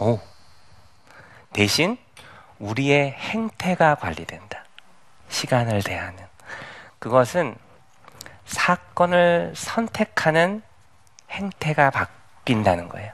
오. 0.01 0.21
대신 1.53 1.97
우리의 2.59 3.13
행태가 3.13 3.95
관리된다. 3.95 4.65
시간을 5.29 5.85
대하는. 5.85 6.19
그것은 6.99 7.55
사건을 8.47 9.53
선택하는 9.55 10.61
행태가 11.31 11.91
바뀐다는 11.91 12.89
거예요. 12.89 13.13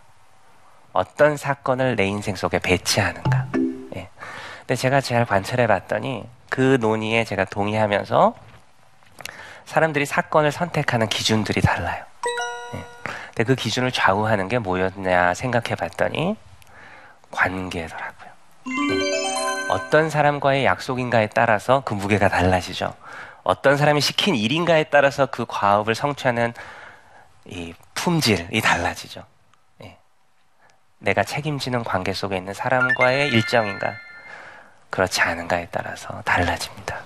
어떤 0.95 1.37
사건을 1.37 1.97
내 1.97 2.07
인생 2.07 2.37
속에 2.37 2.59
배치하는가. 2.59 3.49
예. 3.97 4.09
근데 4.61 4.76
제가 4.76 5.02
잘 5.02 5.26
관찰해 5.26 5.66
봤더니 5.66 6.26
그 6.54 6.78
논의에 6.80 7.25
제가 7.25 7.46
동의하면서 7.46 8.32
사람들이 9.64 10.06
사건을 10.06 10.52
선택하는 10.52 11.08
기준들이 11.08 11.61
달라요. 11.61 12.04
예. 12.75 12.84
근데 13.26 13.42
그 13.42 13.56
기준을 13.56 13.90
좌우하는 13.90 14.46
게 14.46 14.61
뭐였냐 14.61 15.34
생각해 15.34 15.75
봤더니 15.75 16.37
관계더라고요. 17.32 18.30
예. 18.68 19.68
어떤 19.68 20.08
사람과의 20.08 20.64
약속인가에 20.64 21.30
따라서 21.34 21.82
그 21.84 21.94
무게가 21.94 22.28
달라지죠. 22.28 22.94
어떤 23.42 23.76
사람이 23.76 24.00
시킨 24.00 24.37
일인가에 24.37 24.84
따라서 24.84 25.26
그 25.26 25.46
과업을 25.49 25.96
성취하는 25.96 26.54
이 27.46 27.75
품질이 27.94 28.61
달라지죠. 28.61 29.25
예. 29.82 29.96
내가 31.00 31.25
책임지는 31.25 31.82
관계 31.82 32.12
속에 32.12 32.37
있는 32.37 32.54
사람과의 32.54 33.30
일정인가, 33.30 33.96
그렇지 34.95 35.23
않은가에 35.23 35.67
따라서 35.73 36.23
달라집니다. 36.23 37.01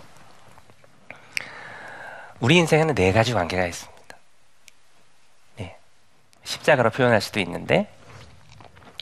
우리 2.39 2.57
인생에는 2.57 2.95
네 2.95 3.13
가지 3.15 3.33
관계가 3.33 3.65
있습니다. 3.65 4.17
예. 5.61 5.75
십자가로 6.45 6.91
표현할 6.91 7.23
수도 7.23 7.41
있는데, 7.41 7.91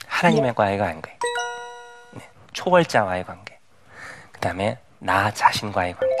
하나님과의 0.05 0.77
관계, 0.77 1.11
네. 2.13 2.29
초월자와의 2.53 3.25
관계, 3.25 3.59
그 4.31 4.39
다음에 4.39 4.79
나 4.99 5.33
자신과의 5.33 5.93
관계, 5.93 6.15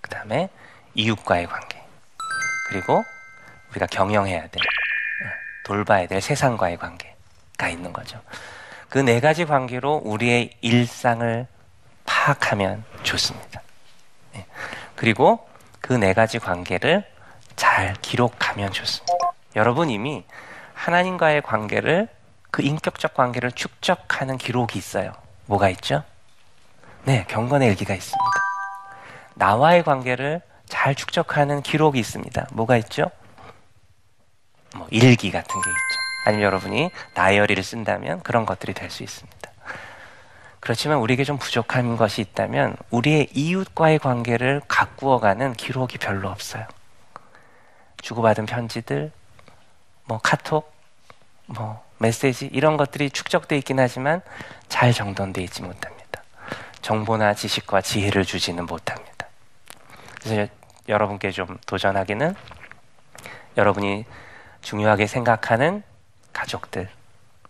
그 0.00 0.08
다음에 0.08 0.50
이웃과의 0.94 1.48
관계, 1.48 1.82
그리고 2.68 3.02
우리가 3.70 3.86
경영해야 3.86 4.42
될, 4.42 4.62
돌봐야 5.64 6.06
될 6.06 6.20
세상과의 6.20 6.76
관계가 6.76 7.68
있는 7.68 7.92
거죠. 7.92 8.22
그 8.88 9.00
네 9.00 9.18
가지 9.18 9.46
관계로 9.46 10.00
우리의 10.04 10.56
일상을 10.60 11.48
파악하면 12.22 12.84
좋습니다. 13.02 13.60
네. 14.32 14.46
그리고 14.94 15.48
그 15.80 15.94
네 15.94 16.14
가지 16.14 16.38
관계를 16.38 17.04
잘 17.56 17.94
기록하면 18.00 18.70
좋습니다. 18.72 19.12
여러분 19.56 19.90
이미 19.90 20.24
하나님과의 20.74 21.42
관계를 21.42 22.08
그 22.50 22.62
인격적 22.62 23.14
관계를 23.14 23.50
축적하는 23.52 24.38
기록이 24.38 24.78
있어요. 24.78 25.12
뭐가 25.46 25.68
있죠? 25.70 26.04
네, 27.04 27.24
경건의 27.28 27.68
일기가 27.68 27.94
있습니다. 27.94 28.30
나와의 29.34 29.82
관계를 29.82 30.40
잘 30.68 30.94
축적하는 30.94 31.62
기록이 31.62 31.98
있습니다. 31.98 32.46
뭐가 32.52 32.76
있죠? 32.78 33.10
뭐 34.76 34.86
일기 34.90 35.30
같은 35.30 35.60
게 35.60 35.70
있죠. 35.70 36.00
아니면 36.26 36.44
여러분이 36.46 36.90
다이어리를 37.14 37.62
쓴다면 37.62 38.22
그런 38.22 38.46
것들이 38.46 38.72
될 38.72 38.90
수 38.90 39.02
있습니다. 39.02 39.41
그렇지만 40.62 40.98
우리에게 40.98 41.24
좀 41.24 41.38
부족한 41.38 41.96
것이 41.96 42.20
있다면 42.20 42.76
우리의 42.90 43.30
이웃과의 43.34 43.98
관계를 43.98 44.62
가꾸어가는 44.68 45.54
기록이 45.54 45.98
별로 45.98 46.28
없어요. 46.28 46.64
주고받은 48.00 48.46
편지들, 48.46 49.10
뭐 50.04 50.20
카톡, 50.22 50.72
뭐 51.46 51.84
메시지 51.98 52.46
이런 52.46 52.76
것들이 52.76 53.10
축적돼 53.10 53.58
있긴 53.58 53.80
하지만 53.80 54.22
잘 54.68 54.92
정돈돼 54.92 55.42
있지 55.42 55.62
못합니다. 55.62 56.22
정보나 56.80 57.34
지식과 57.34 57.80
지혜를 57.80 58.24
주지는 58.24 58.64
못합니다. 58.64 59.26
그래서 60.22 60.46
여러분께 60.88 61.32
좀 61.32 61.58
도전하기는 61.66 62.36
여러분이 63.56 64.04
중요하게 64.60 65.08
생각하는 65.08 65.82
가족들, 66.32 66.88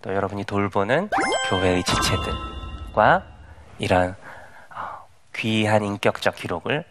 또 0.00 0.14
여러분이 0.14 0.44
돌보는 0.44 1.10
교회의 1.50 1.84
지체들 1.84 2.51
과 2.92 3.24
이런 3.78 4.14
어, 4.70 5.06
귀한 5.34 5.82
인격적 5.84 6.36
기록을 6.36 6.84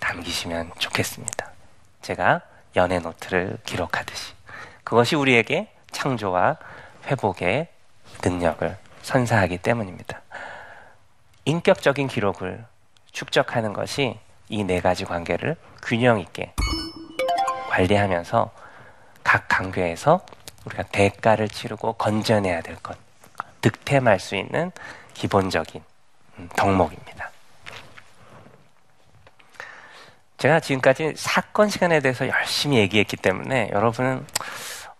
남기시면 0.00 0.72
좋겠습니다. 0.78 1.50
제가 2.02 2.42
연애 2.76 2.98
노트를 2.98 3.58
기록하듯이 3.64 4.34
그것이 4.84 5.16
우리에게 5.16 5.72
창조와 5.90 6.56
회복의 7.06 7.68
능력을 8.22 8.76
선사하기 9.02 9.58
때문입니다. 9.58 10.20
인격적인 11.44 12.08
기록을 12.08 12.64
축적하는 13.12 13.72
것이 13.72 14.18
이 14.48 14.62
네 14.62 14.80
가지 14.80 15.04
관계를 15.04 15.56
균형 15.82 16.20
있게 16.20 16.52
관리하면서 17.70 18.50
각 19.24 19.48
관계에서 19.48 20.20
우리가 20.66 20.84
대가를 20.84 21.48
치르고 21.48 21.94
건져내야 21.94 22.60
될 22.60 22.76
것, 22.76 22.96
득템할 23.60 24.20
수 24.20 24.36
있는 24.36 24.70
기본적인 25.16 25.82
음, 26.38 26.48
덕목입니다. 26.56 27.30
제가 30.36 30.60
지금까지 30.60 31.14
사건 31.16 31.70
시간에 31.70 32.00
대해서 32.00 32.28
열심히 32.28 32.76
얘기했기 32.76 33.16
때문에 33.16 33.70
여러분은 33.72 34.26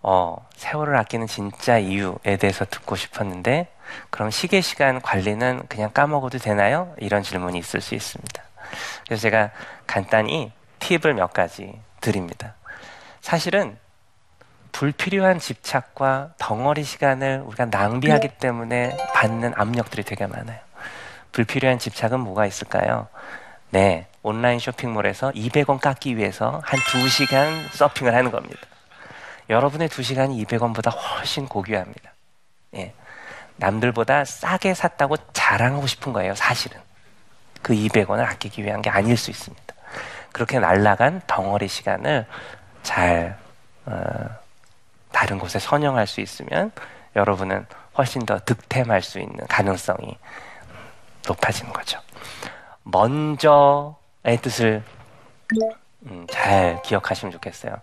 어, 0.01 0.47
세월을 0.55 0.95
아끼는 0.97 1.27
진짜 1.27 1.77
이유에 1.77 2.37
대해서 2.39 2.65
듣고 2.65 2.95
싶었는데 2.95 3.71
그럼 4.09 4.31
시계 4.31 4.61
시간 4.61 5.01
관리는 5.01 5.63
그냥 5.69 5.91
까먹어도 5.93 6.39
되나요? 6.39 6.93
이런 6.97 7.21
질문이 7.23 7.57
있을 7.59 7.81
수 7.81 7.93
있습니다. 7.93 8.43
그래서 9.05 9.21
제가 9.21 9.51
간단히 9.85 10.51
팁을 10.79 11.13
몇 11.13 11.33
가지 11.33 11.79
드립니다. 12.01 12.55
사실은 13.21 13.77
불필요한 14.77 15.39
집착과 15.39 16.33
덩어리 16.37 16.83
시간을 16.83 17.41
우리가 17.47 17.65
낭비하기 17.65 18.37
때문에 18.37 18.95
받는 19.15 19.53
압력들이 19.55 20.03
되게 20.03 20.27
많아요. 20.27 20.59
불필요한 21.31 21.79
집착은 21.79 22.19
뭐가 22.19 22.45
있을까요? 22.45 23.07
네, 23.71 24.05
온라인 24.21 24.59
쇼핑몰에서 24.59 25.31
200원 25.31 25.81
깎기 25.81 26.15
위해서 26.15 26.61
한 26.63 26.79
2시간 26.79 27.71
서핑을 27.71 28.13
하는 28.13 28.29
겁니다. 28.29 28.61
여러분의 29.49 29.89
2시간이 29.89 30.45
200원보다 30.45 30.95
훨씬 30.95 31.47
고귀합니다. 31.47 32.11
예. 32.75 32.93
남들보다 33.55 34.25
싸게 34.25 34.75
샀다고 34.75 35.17
자랑하고 35.33 35.87
싶은 35.87 36.13
거예요, 36.13 36.35
사실은. 36.35 36.79
그 37.63 37.73
200원을 37.73 38.19
아끼기 38.23 38.63
위한 38.63 38.83
게 38.83 38.91
아닐 38.91 39.17
수 39.17 39.31
있습니다. 39.31 39.73
그렇게 40.31 40.59
날라간 40.59 41.23
덩어리 41.25 41.67
시간을 41.67 42.27
잘 42.83 43.39
어, 43.87 44.37
다른 45.11 45.39
곳에 45.39 45.59
선영할 45.59 46.07
수 46.07 46.21
있으면 46.21 46.71
여러분은 47.15 47.65
훨씬 47.97 48.25
더 48.25 48.39
득템할 48.39 49.01
수 49.01 49.19
있는 49.19 49.45
가능성이 49.47 50.17
높아지는 51.27 51.73
거죠. 51.73 51.99
먼저의 52.83 54.37
뜻을 54.41 54.83
음, 56.05 56.27
잘 56.29 56.81
기억하시면 56.83 57.31
좋겠어요. 57.33 57.73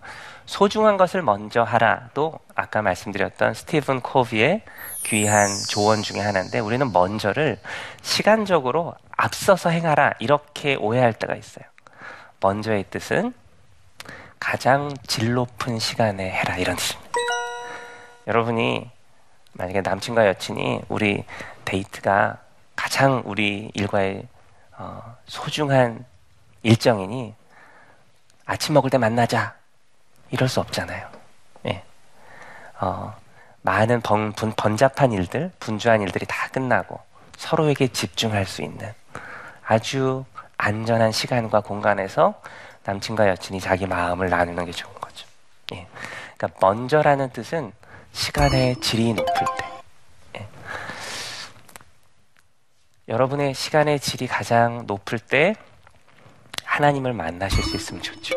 소중한 0.47 0.97
것을 0.97 1.23
먼저 1.23 1.63
하라도 1.63 2.39
아까 2.55 2.83
말씀드렸던 2.83 3.55
스티븐 3.55 4.01
코비의 4.01 4.63
귀한 5.05 5.49
조언 5.69 6.03
중에 6.03 6.21
하나인데 6.21 6.61
우리는 6.61 6.93
먼저를 6.93 7.59
시간적으로 8.03 8.95
앞서서 9.17 9.71
행하라 9.71 10.15
이렇게 10.21 10.77
오해할 10.77 11.13
때가 11.15 11.35
있어요. 11.35 11.65
먼저의 12.41 12.85
뜻은 12.91 13.35
가장 14.45 14.93
질 15.07 15.33
높은 15.33 15.79
시간에 15.79 16.31
해라 16.31 16.59
이런 16.59 16.77
뜻입니다. 16.77 17.11
여러분이 18.27 18.91
만약에 19.55 19.81
남친과 19.81 20.27
여친이 20.29 20.83
우리 20.91 21.25
데이트가 21.65 22.37
가장 22.77 23.23
우리 23.25 23.71
일과의 23.73 24.29
어, 24.77 25.17
소중한 25.27 26.05
일정이니 26.63 27.35
아침 28.45 28.75
먹을 28.75 28.91
때 28.91 28.99
만나자 28.99 29.55
이럴 30.31 30.47
수 30.51 30.61
없잖아요. 30.61 31.09
예. 31.69 31.83
어, 32.83 33.17
많은 33.63 34.03
번, 34.03 34.33
분, 34.33 34.53
번잡한 34.53 35.13
일들, 35.13 35.53
분주한 35.59 36.03
일들이 36.03 36.27
다 36.27 36.49
끝나고 36.49 37.01
서로에게 37.39 37.89
집중할 37.89 38.45
수 38.45 38.61
있는 38.61 38.93
아주 39.65 40.27
안전한 40.59 41.13
시간과 41.13 41.61
공간에서 41.61 42.35
남친과 42.85 43.29
여친이 43.29 43.61
자기 43.61 43.87
마음을 43.87 44.29
나누는 44.29 44.67
게 44.67 44.73
좋은 44.73 44.93
거죠. 45.01 45.27
예. 45.73 45.87
그러니까 46.37 46.59
먼저라는 46.61 47.31
뜻은 47.31 47.73
시간의 48.13 48.81
질이 48.81 49.15
높을 49.15 49.47
때. 49.59 50.41
예. 50.41 50.49
여러분의 53.09 53.55
시간의 53.55 54.01
질이 54.01 54.27
가장 54.27 54.85
높을 54.87 55.19
때 55.19 55.55
하나님을 56.65 57.13
만나실 57.13 57.63
수 57.63 57.77
있으면 57.77 58.03
좋죠. 58.03 58.37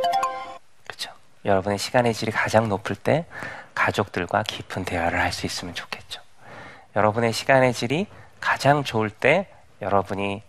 그렇죠. 0.85 1.11
여러분의 1.45 1.77
시간의 1.77 2.13
질이 2.13 2.31
가장 2.31 2.69
높을 2.69 2.95
때 2.95 3.25
가족들과 3.73 4.43
깊은 4.43 4.85
대화를 4.85 5.19
할 5.19 5.31
수 5.31 5.45
있으면 5.45 5.73
좋겠죠. 5.73 6.21
여러분의 6.95 7.33
시간의 7.33 7.73
질이 7.73 8.07
가장 8.39 8.83
좋을 8.83 9.09
때 9.09 9.47
여러분이 9.81 10.41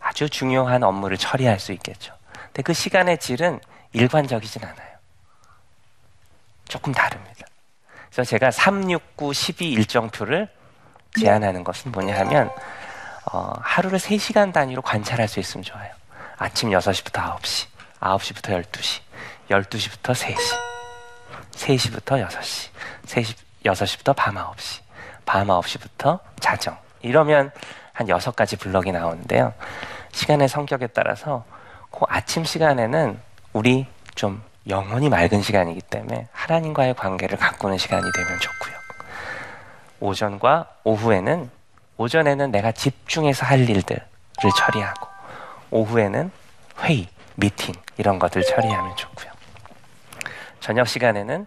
아주 0.00 0.28
중요한 0.28 0.82
업무를 0.82 1.16
처리할 1.16 1.58
수 1.58 1.72
있겠죠. 1.72 2.14
근데 2.52 2.62
그 2.62 2.74
시간의 2.74 3.18
질은 3.18 3.60
일관적이진 3.92 4.62
않아요. 4.62 4.92
조금 6.68 6.92
다릅니다. 6.92 7.46
그래서 8.10 8.28
제가 8.28 8.50
3, 8.50 8.90
6, 8.90 9.16
9, 9.16 9.32
12 9.32 9.72
일정표를 9.72 10.48
제안하는 11.18 11.64
것은 11.64 11.92
뭐냐 11.92 12.18
하면 12.20 12.50
어, 13.32 13.52
하루를 13.60 13.98
3시간 13.98 14.52
단위로 14.52 14.82
관찰할 14.82 15.28
수 15.28 15.40
있으면 15.40 15.64
좋아요. 15.64 15.90
아침 16.36 16.70
6시부터 16.70 17.38
9시, 17.40 17.68
9시부터 18.00 18.64
12시, 18.64 19.00
12시부터 19.48 20.12
3시, 20.12 20.36
3시부터 21.52 22.26
6시, 22.28 22.70
3시, 23.06 23.36
6시부터 23.64 24.14
밤 24.14 24.34
9시, 24.34 24.82
밤 25.24 25.46
9시부터 25.46 26.20
자정. 26.40 26.76
이러면 27.00 27.50
한 27.92 28.06
6가지 28.06 28.58
블럭이 28.58 28.92
나오는데요. 28.92 29.54
시간의 30.12 30.48
성격에 30.48 30.88
따라서 30.88 31.44
그 31.92 32.00
아침 32.08 32.44
시간에는 32.44 33.20
우리 33.52 33.86
좀 34.14 34.42
영혼이 34.68 35.08
맑은 35.08 35.42
시간이기 35.42 35.82
때문에 35.82 36.26
하나님과의 36.32 36.94
관계를 36.94 37.38
가꾸는 37.38 37.78
시간이 37.78 38.02
되면 38.12 38.40
좋고요. 38.40 38.74
오전과 40.00 40.68
오후에는 40.84 41.50
오전에는 41.96 42.50
내가 42.50 42.72
집중해서 42.72 43.46
할 43.46 43.68
일들을 43.68 44.00
처리하고 44.56 45.06
오후에는 45.70 46.30
회의, 46.80 47.08
미팅 47.36 47.74
이런 47.96 48.18
것들 48.18 48.42
처리하면 48.42 48.96
좋고요. 48.96 49.30
저녁 50.60 50.88
시간에는 50.88 51.46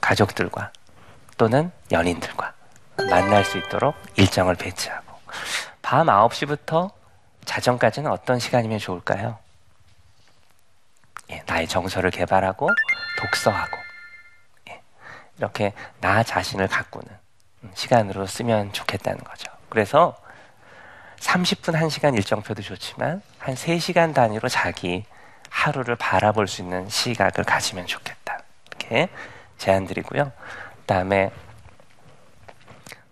가족들과 0.00 0.72
또는 1.36 1.70
연인들과 1.90 2.52
만날 3.08 3.44
수 3.44 3.58
있도록 3.58 3.94
일정을 4.16 4.54
배치하고 4.56 5.16
밤 5.80 6.06
9시부터 6.06 6.90
자정까지는 7.44 8.10
어떤 8.10 8.38
시간이면 8.38 8.78
좋을까요? 8.78 9.38
예, 11.30 11.42
나의 11.46 11.68
정서를 11.68 12.10
개발하고 12.10 12.68
독서하고 13.18 13.76
예, 14.70 14.80
이렇게 15.38 15.72
나 16.00 16.22
자신을 16.22 16.68
가꾸는 16.68 17.08
시간으로 17.74 18.26
쓰면 18.26 18.72
좋겠다는 18.72 19.22
거죠. 19.24 19.50
그래서 19.68 20.16
30분 21.18 21.74
1시간 21.78 22.14
일정표도 22.16 22.62
좋지만 22.62 23.22
한 23.38 23.54
3시간 23.54 24.12
단위로 24.12 24.48
자기 24.48 25.04
하루를 25.48 25.96
바라볼 25.96 26.48
수 26.48 26.62
있는 26.62 26.88
시각을 26.88 27.44
가지면 27.44 27.86
좋겠다. 27.86 28.40
이렇게 28.66 29.08
제안 29.58 29.86
드리고요. 29.86 30.32
그다음에 30.80 31.30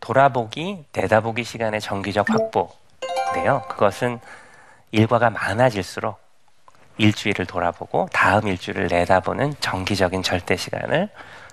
돌아보기, 0.00 0.86
내다보기 0.92 1.44
시간의 1.44 1.80
정기적 1.80 2.28
확보인데요. 2.28 3.62
그것은 3.68 4.18
일과가 4.90 5.30
많아질수록 5.30 6.18
일주일을 7.00 7.46
돌아보고 7.46 8.08
다음 8.12 8.46
일주일을 8.46 8.88
내다보는 8.88 9.54
정기적인 9.60 10.22
절대 10.22 10.56
시간을 10.56 11.08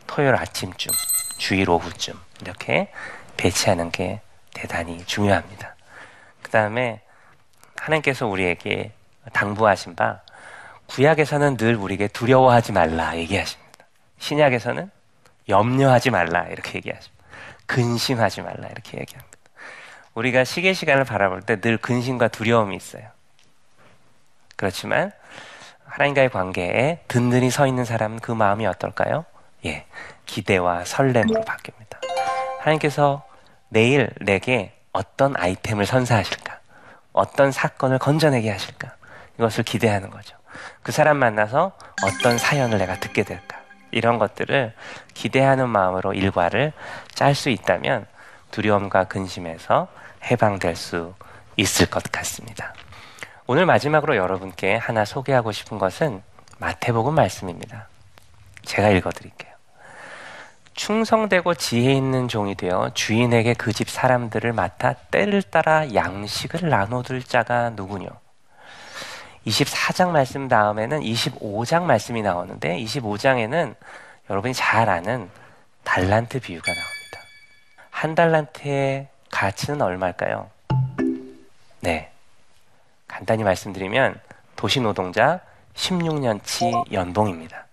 토요일 0.06 0.36
아침쯤, 0.36 0.92
주일 1.38 1.70
오후쯤 1.70 2.20
이렇게 2.42 2.92
배치하는 3.38 3.92
게 3.92 4.22
대단히 4.54 5.04
중요합니다. 5.06 5.76
그 6.42 6.52
다음에 6.52 7.02
하나님께서 7.78 8.28
우리에게 8.28 8.92
당부하신 9.34 9.96
바 9.96 10.22
구약에서는 10.88 11.58
늘 11.58 11.76
우리에게 11.76 12.08
두려워하지 12.08 12.72
말라 12.72 13.16
얘기하십니다. 13.18 13.86
신약에서는 14.20 14.90
염려하지 15.50 16.10
말라 16.12 16.48
이렇게 16.48 16.78
얘기하십니다. 16.78 17.24
근심하지 17.66 18.42
말라 18.42 18.68
이렇게 18.68 19.00
얘기합니다. 19.00 19.38
우리가 20.14 20.44
시계 20.44 20.74
시간을 20.74 21.04
바라볼 21.04 21.42
때 21.42 21.62
늘 21.62 21.78
근심과 21.78 22.30
두려움이 22.30 22.76
있어요. 22.76 23.04
그렇지만 24.56 25.12
하나님과의 25.98 26.30
관계에 26.30 27.00
든든히 27.08 27.50
서 27.50 27.66
있는 27.66 27.84
사람은 27.84 28.20
그 28.20 28.32
마음이 28.32 28.68
어떨까요? 28.68 29.26
예, 29.66 29.88
기대와 30.28 30.86
설렘으로 30.86 31.42
바뀝니다. 31.42 31.98
하나님께서 32.60 33.26
내일 33.70 34.12
내게 34.22 34.78
어떤 34.94 35.36
아이템을 35.36 35.88
선사하실까? 35.88 36.60
어떤 37.14 37.52
사건을 37.52 37.98
건져내게 37.98 38.52
하실까? 38.52 38.94
이것을 39.40 39.64
기대하는 39.64 40.12
거죠. 40.12 40.38
그 40.84 40.92
사람 40.92 41.18
만나서 41.18 41.72
어떤 42.04 42.38
사연을 42.38 42.78
내가 42.78 43.00
듣게 43.00 43.24
될까? 43.24 43.58
이런 43.90 44.20
것들을 44.20 44.74
기대하는 45.16 45.68
마음으로 45.68 46.14
일과를 46.14 46.74
짤 47.16 47.34
수 47.34 47.50
있다면 47.50 48.06
두려움과 48.52 49.06
근심에서 49.06 49.88
해방될 50.24 50.76
수 50.76 51.16
있을 51.56 51.90
것 51.90 52.04
같습니다. 52.12 52.76
오늘 53.50 53.66
마지막으로 53.66 54.18
여러분께 54.18 54.76
하나 54.76 55.06
소개하고 55.06 55.54
싶은 55.54 55.78
것은 55.80 56.22
마태복음 56.60 57.16
말씀입니다. 57.16 57.88
제가 58.64 58.90
읽어드릴게요. 58.90 59.54
충성되고 60.74 61.56
지혜 61.56 61.94
있는 61.94 62.28
종이 62.28 62.56
되어 62.56 62.92
주인에게 62.94 63.54
그 63.54 63.72
집 63.72 63.90
사람들을 63.90 64.52
맡아 64.54 64.94
때를 64.94 65.42
따라 65.42 65.94
양식을 65.94 66.70
나눠둘 66.70 67.24
자가 67.24 67.70
누구뇨? 67.72 68.10
24장 69.46 70.10
말씀 70.10 70.50
다음에는 70.50 71.00
25장 71.00 71.84
말씀이 71.84 72.22
나오는데 72.22 72.78
25장에는 72.84 73.76
여러분이 74.30 74.54
잘 74.54 74.90
아는 74.90 75.30
달란트 75.86 76.42
비유가 76.42 76.66
나옵니다. 76.74 77.20
한 77.92 78.14
달란트의 78.14 79.08
가치는 79.32 79.82
얼마일까요? 79.82 80.50
네. 81.80 82.12
간단히 83.08 83.44
말씀드리면 83.44 84.20
도시 84.56 84.80
노동자 84.80 85.42
16년치 85.76 86.92
연봉입니다. 86.92 87.66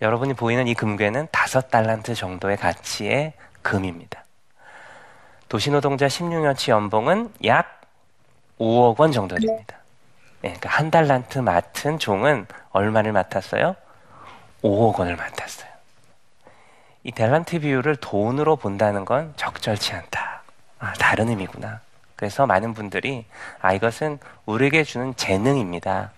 여러분이 0.00 0.34
보이는 0.34 0.68
이 0.68 0.74
금괴는 0.74 1.28
다섯 1.32 1.70
달란트 1.70 2.14
정도의 2.14 2.56
가치의 2.56 3.32
금입니다. 3.62 4.24
도시 5.48 5.70
노동자 5.70 6.06
16년치 6.06 6.70
연봉은 6.70 7.32
약 7.46 7.80
5억 8.58 9.00
원 9.00 9.12
정도 9.12 9.36
됩니다. 9.36 9.78
네, 10.42 10.50
그러니까 10.50 10.68
한 10.68 10.90
달란트 10.90 11.38
맡은 11.38 11.98
종은 11.98 12.46
얼마를 12.70 13.12
맡았어요? 13.12 13.74
5억 14.62 14.98
원을 14.98 15.16
맡았어요. 15.16 15.68
이 17.04 17.12
달란트 17.12 17.60
비율을 17.60 17.96
돈으로 17.96 18.56
본다는 18.56 19.04
건 19.04 19.32
적절치 19.36 19.94
않다. 19.94 20.42
아, 20.78 20.92
다른 20.94 21.28
의미구나. 21.28 21.80
그래서 22.18 22.46
많은 22.46 22.74
분들이 22.74 23.26
아 23.60 23.72
이것은 23.72 24.18
우리에게 24.44 24.82
주는 24.82 25.14
재능입니다. 25.14 26.10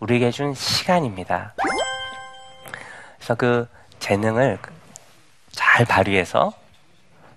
우리에게 0.00 0.32
준 0.32 0.52
시간입니다. 0.52 1.54
그래서 3.18 3.36
그 3.36 3.68
재능을 4.00 4.58
잘 5.52 5.84
발휘해서 5.84 6.52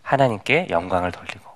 하나님께 0.02 0.70
영광을 0.72 1.12
돌리고 1.12 1.48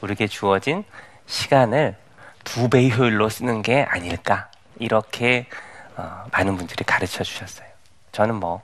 우리에게 0.00 0.28
주어진 0.28 0.84
시간을 1.26 1.96
두 2.44 2.70
배의 2.70 2.96
효율로 2.96 3.28
쓰는 3.28 3.62
게 3.62 3.82
아닐까 3.82 4.52
이렇게 4.78 5.48
어, 5.96 6.26
많은 6.30 6.56
분들이 6.56 6.84
가르쳐 6.84 7.24
주셨어요. 7.24 7.66
저는 8.12 8.36
뭐 8.36 8.62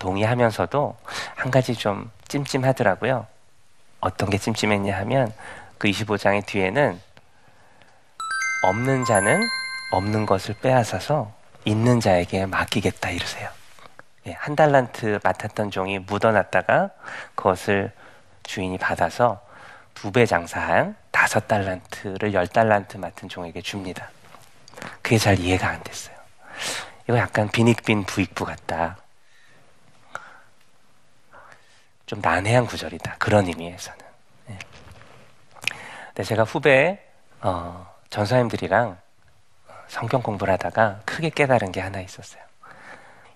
동의하면서도 0.00 0.96
한 1.34 1.50
가지 1.50 1.74
좀 1.74 2.10
찜찜하더라고요. 2.28 3.26
어떤 4.00 4.28
게 4.28 4.36
찜찜했냐 4.36 4.98
하면 4.98 5.32
그 5.84 5.90
25장의 5.90 6.46
뒤에는 6.46 6.98
없는 8.62 9.04
자는 9.04 9.46
없는 9.92 10.24
것을 10.24 10.54
빼앗아서 10.62 11.30
있는 11.66 12.00
자에게 12.00 12.46
맡기겠다 12.46 13.10
이러세요. 13.10 13.50
예, 14.26 14.32
한 14.32 14.56
달란트 14.56 15.20
맡았던 15.22 15.70
종이 15.70 15.98
묻어놨다가 15.98 16.88
그것을 17.34 17.92
주인이 18.44 18.78
받아서 18.78 19.46
두 19.92 20.10
배 20.10 20.24
장사한 20.24 20.96
다섯 21.10 21.46
달란트를 21.48 22.32
열 22.32 22.48
달란트 22.48 22.96
맡은 22.96 23.28
종에게 23.28 23.60
줍니다. 23.60 24.08
그게 25.02 25.18
잘 25.18 25.38
이해가 25.38 25.68
안 25.68 25.82
됐어요. 25.82 26.16
이거 27.06 27.18
약간 27.18 27.50
빈익빈 27.50 28.04
부익부 28.04 28.46
같다. 28.46 28.96
좀 32.06 32.22
난해한 32.22 32.64
구절이다. 32.64 33.16
그런 33.18 33.46
의미에서는. 33.48 34.03
네. 36.14 36.22
네, 36.22 36.24
제가 36.24 36.44
후배 36.44 36.98
어, 37.40 37.86
전사님들이랑 38.10 38.96
성경 39.88 40.22
공부를 40.22 40.52
하다가 40.54 41.00
크게 41.04 41.30
깨달은 41.30 41.72
게 41.72 41.80
하나 41.80 42.00
있었어요. 42.00 42.42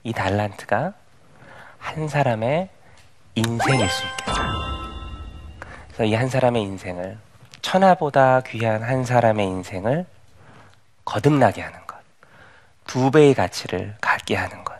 이 0.04 0.12
달란트가 0.12 0.92
한 1.78 2.08
사람의 2.08 2.68
인생일 3.34 3.88
수 3.88 4.04
있겠다. 4.06 4.32
그래서 5.88 6.04
이 6.04 6.14
한 6.14 6.28
사람의 6.28 6.62
인생을 6.62 7.18
천하보다 7.60 8.42
귀한 8.42 8.82
한 8.82 9.04
사람의 9.04 9.46
인생을 9.46 10.06
거듭나게 11.04 11.60
하는 11.62 11.78
것, 11.86 11.96
두 12.86 13.10
배의 13.10 13.34
가치를 13.34 13.96
갖게 14.00 14.36
하는 14.36 14.62
것, 14.64 14.78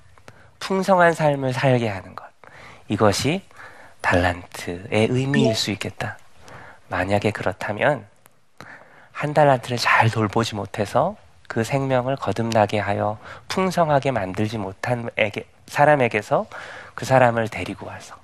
풍성한 0.60 1.14
삶을 1.14 1.52
살게 1.52 1.88
하는 1.88 2.14
것, 2.14 2.24
이것이 2.88 3.42
달란트의 4.00 5.08
의미일 5.10 5.54
수 5.54 5.70
있겠다. 5.72 6.16
만약에 6.88 7.30
그렇다면 7.30 8.06
한 9.12 9.34
달란트를 9.34 9.78
잘 9.78 10.10
돌보지 10.10 10.54
못해서 10.54 11.16
그 11.48 11.64
생명을 11.64 12.16
거듭나게 12.16 12.78
하여 12.78 13.18
풍성하게 13.48 14.10
만들지 14.10 14.58
못한 14.58 15.08
사람에게서 15.66 16.46
그 16.94 17.04
사람을 17.04 17.48
데리고 17.48 17.86
와서 17.86 18.16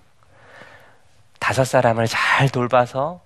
다섯 1.41 1.65
사람을 1.65 2.07
잘 2.07 2.49
돌봐서 2.49 3.21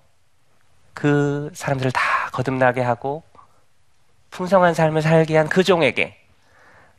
그 0.93 1.51
사람들을 1.53 1.91
다 1.91 2.29
거듭나게 2.31 2.81
하고 2.81 3.23
풍성한 4.31 4.73
삶을 4.73 5.01
살게 5.01 5.37
한 5.37 5.47
그 5.47 5.63
종에게 5.63 6.17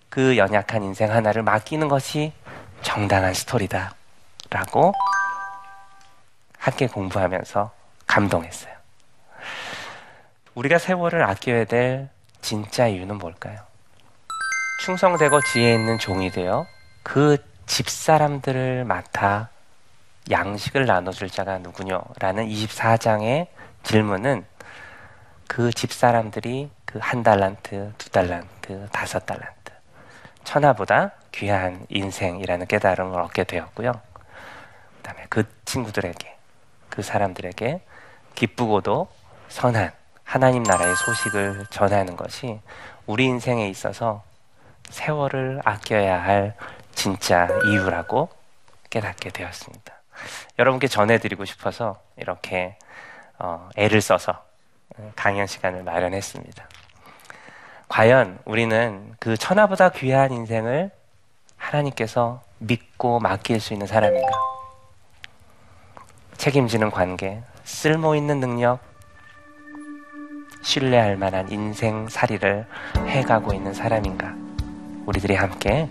그 0.08 0.36
연약한 0.36 0.82
인생 0.82 1.12
하나를 1.12 1.42
맡기는 1.42 1.88
것이 1.88 2.32
정당한 2.82 3.32
스토리다. 3.32 3.94
라고 4.50 4.92
함께 6.58 6.88
공부하면서 6.88 7.70
감동했어요. 8.10 8.74
우리가 10.54 10.78
세월을 10.78 11.22
아껴야 11.22 11.64
될 11.64 12.08
진짜 12.40 12.88
이유는 12.88 13.18
뭘까요? 13.18 13.58
충성되고 14.84 15.40
지혜 15.52 15.74
있는 15.74 15.98
종이 15.98 16.30
되어 16.30 16.66
그 17.04 17.36
집사람들을 17.66 18.84
맡아 18.84 19.48
양식을 20.28 20.86
나눠줄 20.86 21.30
자가 21.30 21.58
누구냐? 21.58 22.00
라는 22.18 22.48
24장의 22.48 23.46
질문은 23.84 24.44
그 25.46 25.72
집사람들이 25.72 26.70
그 26.84 26.98
한 26.98 27.22
달란트, 27.22 27.92
두 27.96 28.10
달란트, 28.10 28.88
다섯 28.90 29.24
달란트, 29.24 29.72
천하보다 30.42 31.12
귀한 31.30 31.86
인생이라는 31.88 32.66
깨달음을 32.66 33.20
얻게 33.20 33.44
되었고요. 33.44 33.92
그 33.92 35.02
다음에 35.02 35.26
그 35.28 35.44
친구들에게, 35.64 36.36
그 36.88 37.02
사람들에게 37.02 37.80
기쁘고도 38.34 39.08
선한 39.48 39.92
하나님 40.24 40.62
나라의 40.62 40.94
소식을 40.96 41.66
전하는 41.70 42.16
것이 42.16 42.60
우리 43.06 43.24
인생에 43.24 43.68
있어서 43.68 44.22
세월을 44.90 45.60
아껴야 45.64 46.22
할 46.22 46.54
진짜 46.94 47.48
이유라고 47.64 48.28
깨닫게 48.90 49.30
되었습니다. 49.30 49.94
여러분께 50.58 50.86
전해드리고 50.86 51.44
싶어서 51.44 52.00
이렇게 52.16 52.76
어, 53.38 53.68
애를 53.76 54.00
써서 54.00 54.44
강연 55.16 55.46
시간을 55.46 55.82
마련했습니다. 55.82 56.68
과연 57.88 58.38
우리는 58.44 59.14
그 59.18 59.36
천하보다 59.36 59.90
귀한 59.90 60.32
인생을 60.32 60.90
하나님께서 61.56 62.42
믿고 62.58 63.18
맡길 63.18 63.60
수 63.60 63.72
있는 63.72 63.86
사람인가? 63.86 64.30
책임지는 66.36 66.90
관계, 66.90 67.42
쓸모 67.64 68.14
있는 68.14 68.40
능력, 68.40 68.80
신뢰할 70.62 71.16
만한 71.16 71.50
인생살이를 71.50 72.66
해가고 73.06 73.54
있는 73.54 73.72
사람인가? 73.72 74.34
우리들이 75.06 75.34
함께 75.34 75.88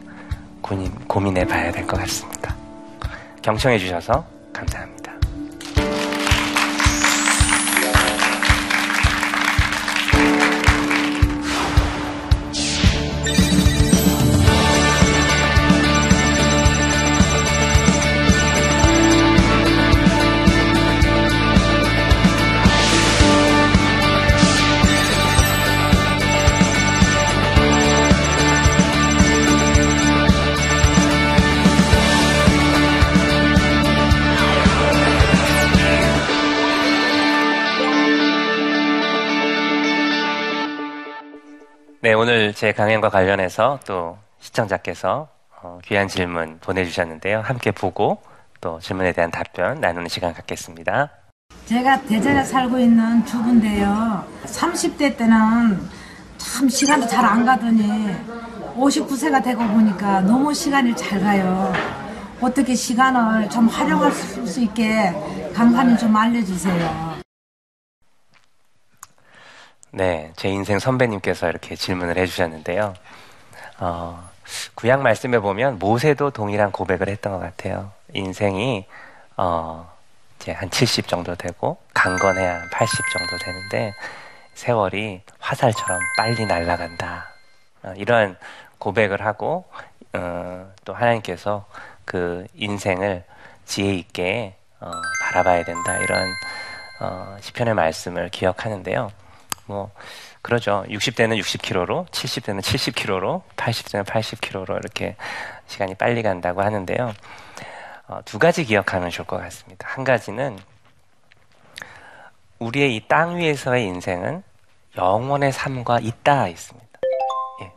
고민해 0.62 1.46
봐야 1.46 1.72
될 1.72 1.86
것 1.88 1.98
같습니다. 2.02 2.56
경청해 3.42 3.80
주셔서 3.80 4.26
감사합니다. 4.54 4.99
네, 42.10 42.14
오늘 42.16 42.56
제 42.56 42.72
강연과 42.72 43.10
관련해서 43.10 43.80
또 43.86 44.18
시청자께서 44.40 45.28
어, 45.62 45.78
귀한 45.86 46.08
질문 46.08 46.58
보내주셨는데요. 46.60 47.42
함께 47.42 47.70
보고 47.70 48.20
또 48.60 48.80
질문에 48.80 49.12
대한 49.12 49.30
답변 49.30 49.80
나누는 49.80 50.08
시간 50.08 50.34
갖겠습니다. 50.34 51.12
제가 51.68 52.02
대전에 52.02 52.44
살고 52.44 52.80
있는 52.80 53.24
주부인데요. 53.28 54.26
30대 54.44 55.18
때는 55.18 55.88
참 56.40 56.68
시간도 56.68 57.06
잘 57.06 57.24
안 57.24 57.46
가더니 57.46 58.12
59세가 58.76 59.44
되고 59.44 59.64
보니까 59.68 60.22
너무 60.22 60.52
시간이 60.52 60.96
잘 60.96 61.20
가요. 61.20 61.72
어떻게 62.42 62.74
시간을 62.74 63.52
좀 63.52 63.68
활용할 63.68 64.12
수 64.12 64.60
있게 64.62 65.14
강사님 65.54 65.96
좀 65.96 66.16
알려주세요. 66.16 67.09
네, 69.92 70.32
제 70.36 70.50
인생 70.50 70.78
선배님께서 70.78 71.50
이렇게 71.50 71.76
질문을 71.76 72.18
해주셨는데요. 72.18 72.94
어, 73.80 74.30
구약 74.76 75.02
말씀에 75.02 75.40
보면 75.40 75.80
모세도 75.80 76.30
동일한 76.32 76.72
고백을 76.72 77.08
했던 77.10 77.34
것 77.34 77.40
같아요. 77.40 77.92
인생이 78.14 78.86
어, 79.38 79.92
이제 80.40 80.52
한 80.52 80.70
70 80.70 81.08
정도 81.08 81.36
되고 81.36 81.78
강건해야 81.94 82.68
80 82.72 83.00
정도 83.12 83.38
되는데 83.38 83.94
세월이 84.54 85.22
화살처럼 85.40 86.00
빨리 86.18 86.46
날아간다. 86.46 87.30
어, 87.84 87.94
이런 87.98 88.38
고백을 88.78 89.26
하고 89.26 89.66
어, 90.14 90.72
또 90.86 90.94
하나님께서 90.94 91.66
그 92.06 92.46
인생을 92.54 93.24
지혜 93.66 93.96
있게 93.96 94.56
어, 94.82 94.92
바라봐야 95.24 95.64
된다. 95.64 95.98
이런 95.98 96.28
어, 97.02 97.38
시편의 97.42 97.74
말씀을 97.74 98.30
기억하는데요. 98.30 99.12
뭐 99.70 99.92
그러죠. 100.42 100.84
60대는 100.90 101.40
60km로, 101.40 102.10
70대는 102.10 102.62
70km로, 102.62 103.44
80대는 103.56 104.04
80km로 104.04 104.78
이렇게 104.80 105.16
시간이 105.68 105.94
빨리 105.94 106.24
간다고 106.24 106.64
하는데요. 106.64 107.14
어, 108.08 108.20
두 108.26 108.40
가지 108.40 108.66
기억하면 108.66 109.12
좋을 109.12 109.28
것 109.28 109.38
같습니다. 109.38 109.88
한 109.88 110.04
가지는 110.04 110.58
우리의 112.58 112.96
이 112.96 113.08
땅 113.08 113.38
위에서의 113.38 113.86
인생은 113.86 114.42
영원의 114.98 115.52
삶과 115.52 116.00
있다 116.00 116.48
있습니다. 116.48 117.00
예. 117.62 117.72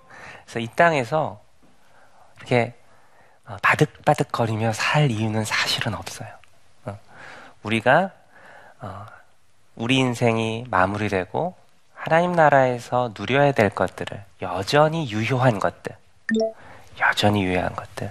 그래서 0.44 0.58
이 0.60 0.68
땅에서 0.74 1.42
이렇게 2.38 2.74
어, 3.44 3.58
바득바득거리며 3.60 4.72
살 4.72 5.10
이유는 5.10 5.44
사실은 5.44 5.92
없어요. 5.92 6.30
어. 6.86 6.98
우리가 7.62 8.12
어, 8.80 9.04
우리 9.76 9.96
인생이 9.98 10.64
마무리되고 10.70 11.61
하나님 12.04 12.32
나라에서 12.32 13.14
누려야 13.16 13.52
될 13.52 13.70
것들을 13.70 14.24
여전히 14.42 15.08
유효한 15.08 15.60
것들, 15.60 15.94
여전히 16.98 17.44
유효한 17.44 17.76
것들. 17.76 18.10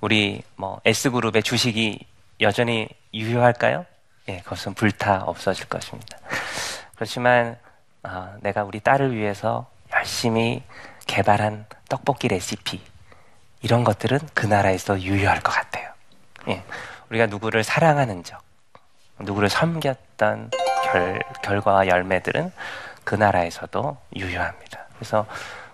우리 0.00 0.42
뭐 0.56 0.80
S그룹의 0.86 1.42
주식이 1.42 2.06
여전히 2.40 2.88
유효할까요? 3.12 3.84
예, 4.30 4.38
그것은 4.38 4.72
불타 4.72 5.22
없어질 5.24 5.68
것입니다. 5.68 6.16
그렇지만 6.94 7.58
어, 8.04 8.34
내가 8.40 8.64
우리 8.64 8.80
딸을 8.80 9.14
위해서 9.14 9.66
열심히 9.92 10.62
개발한 11.06 11.66
떡볶이 11.90 12.28
레시피 12.28 12.80
이런 13.60 13.84
것들은 13.84 14.18
그 14.32 14.46
나라에서 14.46 15.02
유효할 15.02 15.42
것 15.42 15.52
같아요. 15.52 15.90
예, 16.48 16.64
우리가 17.10 17.26
누구를 17.26 17.64
사랑하는 17.64 18.24
적, 18.24 18.40
누구를 19.18 19.50
섬겼던 19.50 20.52
결, 20.84 21.20
결과와 21.42 21.86
열매들은 21.88 22.50
그 23.06 23.14
나라에서도 23.14 23.96
유효합니다. 24.16 24.86
그래서 24.96 25.26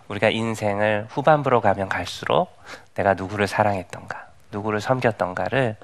우리가 0.09 0.29
인생을 0.29 1.07
후반부로 1.09 1.63
가면 1.63 1.89
갈수록 1.89 2.55
내가 2.95 3.15
누구를 3.15 3.47
사랑했던가, 3.47 4.27
누구를 4.51 4.83
섬겼던가를 4.83 5.77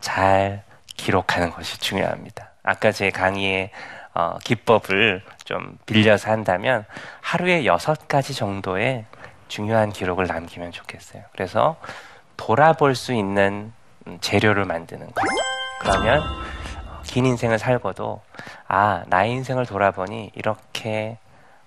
잘 0.00 0.62
기록하는 0.96 1.50
것이 1.50 1.80
중요합니다. 1.80 2.50
아까 2.62 2.92
제 2.92 3.10
강의의 3.10 3.70
어, 4.14 4.38
기법을 4.44 5.22
좀 5.44 5.76
빌려서 5.86 6.30
한다면 6.30 6.84
하루에 7.20 7.64
여섯 7.64 8.06
가지 8.06 8.32
정도의 8.32 9.04
중요한 9.48 9.90
기록을 9.90 10.28
남기면 10.28 10.70
좋겠어요. 10.70 11.24
그래서 11.32 11.76
돌아볼 12.36 12.94
수 12.94 13.12
있는 13.12 13.72
재료를 14.20 14.66
만드는 14.66 15.06
거죠. 15.12 15.28
그러면 15.80 16.22
긴 17.04 17.26
인생을 17.26 17.58
살고도 17.58 18.22
아 18.68 19.04
나의 19.06 19.32
인생을 19.32 19.66
돌아보니 19.66 20.32
이렇게 20.34 21.18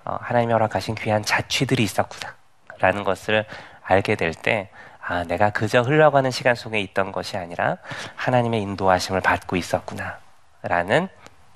어, 0.04 0.18
하나님이 0.22 0.54
허락하신 0.54 0.96
귀한 0.96 1.24
자취들이 1.24 1.84
있었구나라는 1.84 3.04
것을 3.04 3.46
알게 3.84 4.16
될 4.16 4.34
때 4.34 4.70
아, 5.08 5.24
내가 5.24 5.52
그저 5.52 5.82
흘러가는 5.82 6.32
시간 6.32 6.56
속에 6.56 6.80
있던 6.80 7.12
것이 7.12 7.38
아니라 7.38 7.78
하나님의 8.16 8.60
인도하심을 8.64 9.22
받고 9.22 9.56
있었구나라는 9.56 11.10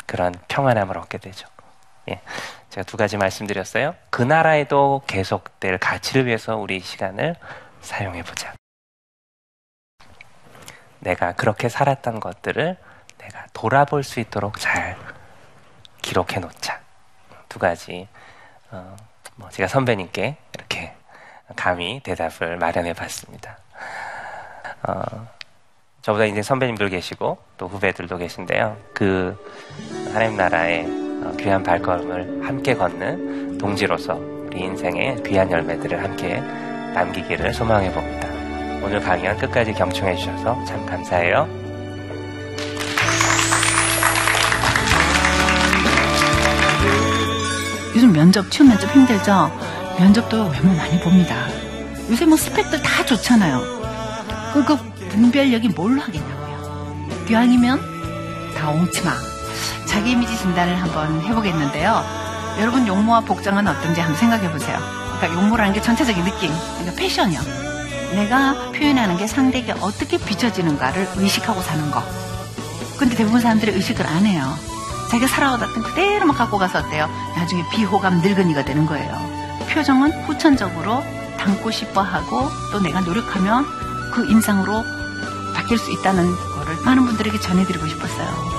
그런 0.06 0.36
평안함을 0.48 0.98
얻게 1.00 1.18
되죠. 1.18 1.48
예. 2.10 2.22
제가 2.70 2.86
두 2.86 2.96
가지 2.96 3.18
말씀드렸어요. 3.18 3.96
그 4.12 4.22
나라에도 4.22 5.02
계속될 5.08 5.80
가치를 5.80 6.28
위해서 6.28 6.58
우리 6.58 6.80
시간을 6.80 7.36
사용해 7.82 8.22
보자. 8.22 8.54
내가 11.00 11.32
그렇게 11.34 11.70
살았던 11.70 12.20
것들을 12.20 12.78
내가 13.20 13.46
돌아볼 13.54 14.04
수 14.04 14.20
있도록 14.20 14.60
잘 14.60 14.98
기록해 16.02 16.40
놓자. 16.40 16.80
두 17.48 17.60
가지. 17.60 18.08
어, 18.72 18.96
뭐 19.36 19.50
제가 19.50 19.68
선배님께 19.68 20.38
이렇게 20.54 20.94
감히 21.56 22.02
대답을 22.04 22.58
마련해 22.58 22.94
봤습니다. 22.94 23.58
어, 24.84 25.28
저보다 26.02 26.26
이제 26.26 26.42
선배님들 26.42 26.90
계시고 26.90 27.38
또 27.58 27.68
후배들도 27.68 28.18
계신데요. 28.18 28.78
그 28.94 29.38
하나님 30.14 30.38
나라의 30.38 30.86
어, 31.24 31.34
귀한 31.38 31.64
발걸음을 31.64 32.48
함께 32.48 32.74
걷는 32.74 33.58
동지로서 33.58 34.16
우리 34.16 34.62
인생의 34.62 35.24
귀한 35.24 35.52
열매들을 35.52 36.02
함께 36.02 36.40
남기기를 36.94 37.54
소망해 37.54 37.92
봅니다. 37.92 38.28
오늘 38.84 39.00
강연 39.02 39.38
끝까지 39.38 39.74
경청해 39.74 40.16
주셔서 40.16 40.64
참 40.66 40.86
감사해요. 40.86 41.59
요즘 48.00 48.14
면접, 48.14 48.50
취업 48.50 48.70
면접 48.70 48.90
힘들죠? 48.96 49.52
면접도 50.00 50.48
외모 50.48 50.74
많이 50.74 50.98
봅니다. 51.02 51.36
요새 52.10 52.24
뭐 52.24 52.38
스펙들 52.38 52.82
다 52.82 53.06
좋잖아요. 53.06 53.60
그, 54.54 54.64
그 54.64 54.78
분별력이 55.10 55.68
뭘로 55.68 56.00
하겠냐고요. 56.00 57.26
기왕이면 57.28 57.82
다 58.58 58.70
옹치마. 58.70 59.12
자기 59.86 60.12
이미지 60.12 60.38
진단을 60.38 60.82
한번 60.82 61.20
해보겠는데요. 61.24 62.02
여러분 62.62 62.88
용모와 62.88 63.20
복장은 63.20 63.68
어떤지 63.68 64.00
한번 64.00 64.18
생각해 64.18 64.50
보세요. 64.50 64.80
그러니까 65.18 65.34
용모라는 65.34 65.74
게 65.74 65.82
전체적인 65.82 66.24
느낌, 66.24 66.54
그러니까 66.78 66.96
패션이요. 66.96 67.42
내가 68.14 68.72
표현하는 68.72 69.18
게 69.18 69.28
상대에게 69.28 69.74
어떻게 69.74 70.18
비춰지는가를 70.18 71.06
의식하고 71.18 71.62
사는 71.62 71.92
거. 71.92 72.02
근데 72.98 73.18
대부분 73.18 73.42
사람들이 73.42 73.74
의식을 73.74 74.08
안 74.08 74.26
해요. 74.26 74.69
자기가 75.10 75.28
살아왔던 75.28 75.84
그대로만 75.84 76.36
갖고 76.36 76.58
가서 76.58 76.80
어때요? 76.80 77.10
나중에 77.36 77.64
비호감 77.72 78.22
늙은이가 78.22 78.64
되는 78.66 78.86
거예요. 78.86 79.14
표정은 79.70 80.12
후천적으로 80.26 81.04
닮고 81.38 81.72
싶어 81.72 82.02
하고 82.02 82.50
또 82.72 82.80
내가 82.80 83.02
노력하면 83.02 83.66
그 84.12 84.26
인상으로 84.30 84.84
바뀔 85.56 85.78
수 85.78 85.92
있다는 85.92 86.36
거를 86.56 86.76
많은 86.84 87.06
분들에게 87.06 87.40
전해드리고 87.40 87.88
싶었어요. 87.88 88.59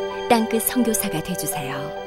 땅끝 0.31 0.63
선교사가 0.63 1.21
되주세요. 1.23 2.00